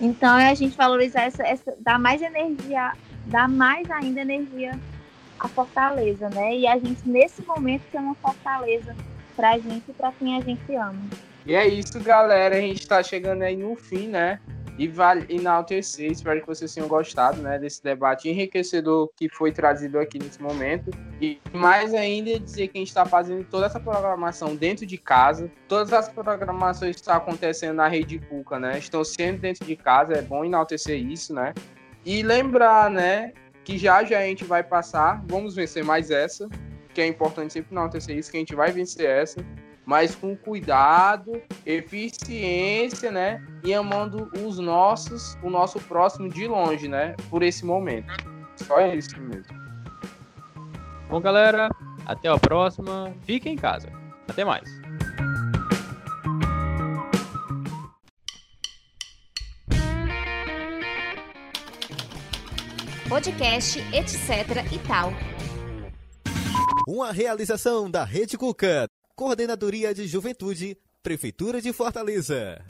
Então 0.00 0.38
é 0.38 0.50
a 0.50 0.54
gente 0.54 0.76
valorizar 0.76 1.22
essa, 1.22 1.42
essa 1.42 1.74
dar 1.80 1.98
mais 1.98 2.20
energia, 2.20 2.92
dar 3.26 3.48
mais 3.48 3.90
ainda 3.90 4.20
energia 4.20 4.78
à 5.38 5.48
Fortaleza, 5.48 6.28
né? 6.30 6.56
E 6.56 6.66
a 6.66 6.78
gente 6.78 7.08
nesse 7.08 7.42
momento 7.42 7.82
tem 7.90 8.00
uma 8.00 8.14
fortaleza 8.14 8.94
pra 9.34 9.58
gente 9.58 9.84
e 9.88 9.92
pra 9.92 10.12
quem 10.12 10.36
a 10.36 10.40
gente 10.40 10.74
ama. 10.74 11.00
E 11.44 11.54
é 11.54 11.66
isso, 11.66 12.00
galera. 12.00 12.56
A 12.56 12.60
gente 12.60 12.86
tá 12.86 13.02
chegando 13.02 13.42
aí 13.42 13.56
no 13.56 13.76
fim, 13.76 14.08
né? 14.08 14.40
E 14.78 14.86
vale 14.86 15.24
enaltecer, 15.30 16.10
espero 16.10 16.40
que 16.40 16.46
vocês 16.46 16.74
tenham 16.74 16.86
gostado, 16.86 17.40
né? 17.40 17.58
Desse 17.58 17.82
debate 17.82 18.28
enriquecedor 18.28 19.08
que 19.16 19.26
foi 19.28 19.50
trazido 19.50 19.98
aqui 19.98 20.18
nesse 20.18 20.42
momento. 20.42 20.90
E 21.18 21.40
mais 21.54 21.94
ainda 21.94 22.38
dizer 22.38 22.68
que 22.68 22.76
a 22.76 22.80
gente 22.80 22.88
está 22.88 23.06
fazendo 23.06 23.42
toda 23.44 23.66
essa 23.66 23.80
programação 23.80 24.54
dentro 24.54 24.84
de 24.84 24.98
casa. 24.98 25.50
Todas 25.66 25.94
as 25.94 26.10
programações 26.10 26.96
que 26.96 27.00
estão 27.00 27.14
acontecendo 27.14 27.76
na 27.76 27.88
rede 27.88 28.18
Cuca, 28.18 28.58
né? 28.58 28.76
Estão 28.76 29.02
sendo 29.02 29.40
dentro 29.40 29.64
de 29.64 29.76
casa. 29.76 30.12
É 30.12 30.20
bom 30.20 30.44
enaltecer 30.44 30.98
isso, 30.98 31.32
né? 31.32 31.54
E 32.04 32.22
lembrar, 32.22 32.90
né? 32.90 33.32
Que 33.66 33.76
já 33.76 34.02
já 34.02 34.20
a 34.20 34.22
gente 34.22 34.44
vai 34.44 34.62
passar. 34.62 35.22
Vamos 35.26 35.54
vencer 35.54 35.84
mais 35.84 36.10
essa. 36.10 36.48
Que 36.94 37.02
é 37.02 37.06
importante 37.06 37.52
sempre 37.52 37.74
enaltecer 37.74 38.16
isso, 38.16 38.30
que 38.30 38.38
a 38.38 38.40
gente 38.40 38.54
vai 38.54 38.72
vencer 38.72 39.06
essa 39.06 39.44
mas 39.86 40.16
com 40.16 40.36
cuidado, 40.36 41.40
eficiência, 41.64 43.12
né? 43.12 43.40
E 43.62 43.72
amando 43.72 44.28
os 44.44 44.58
nossos, 44.58 45.38
o 45.44 45.48
nosso 45.48 45.78
próximo 45.78 46.28
de 46.28 46.48
longe, 46.48 46.88
né? 46.88 47.14
Por 47.30 47.44
esse 47.44 47.64
momento. 47.64 48.12
Só 48.56 48.80
isso 48.88 49.16
mesmo. 49.20 49.56
Bom, 51.08 51.20
galera, 51.20 51.70
até 52.04 52.28
a 52.28 52.36
próxima. 52.36 53.14
Fiquem 53.22 53.54
em 53.54 53.56
casa. 53.56 53.88
Até 54.28 54.44
mais. 54.44 54.68
Podcast, 63.08 63.78
etc 63.94 64.72
e 64.72 64.78
tal. 64.80 65.12
Uma 66.88 67.12
realização 67.12 67.88
da 67.88 68.04
Rede 68.04 68.36
Cuca. 68.36 68.88
Coordenadoria 69.14 69.94
de 69.94 70.06
Juventude, 70.08 70.76
Prefeitura 71.02 71.60
de 71.62 71.72
Fortaleza. 71.72 72.64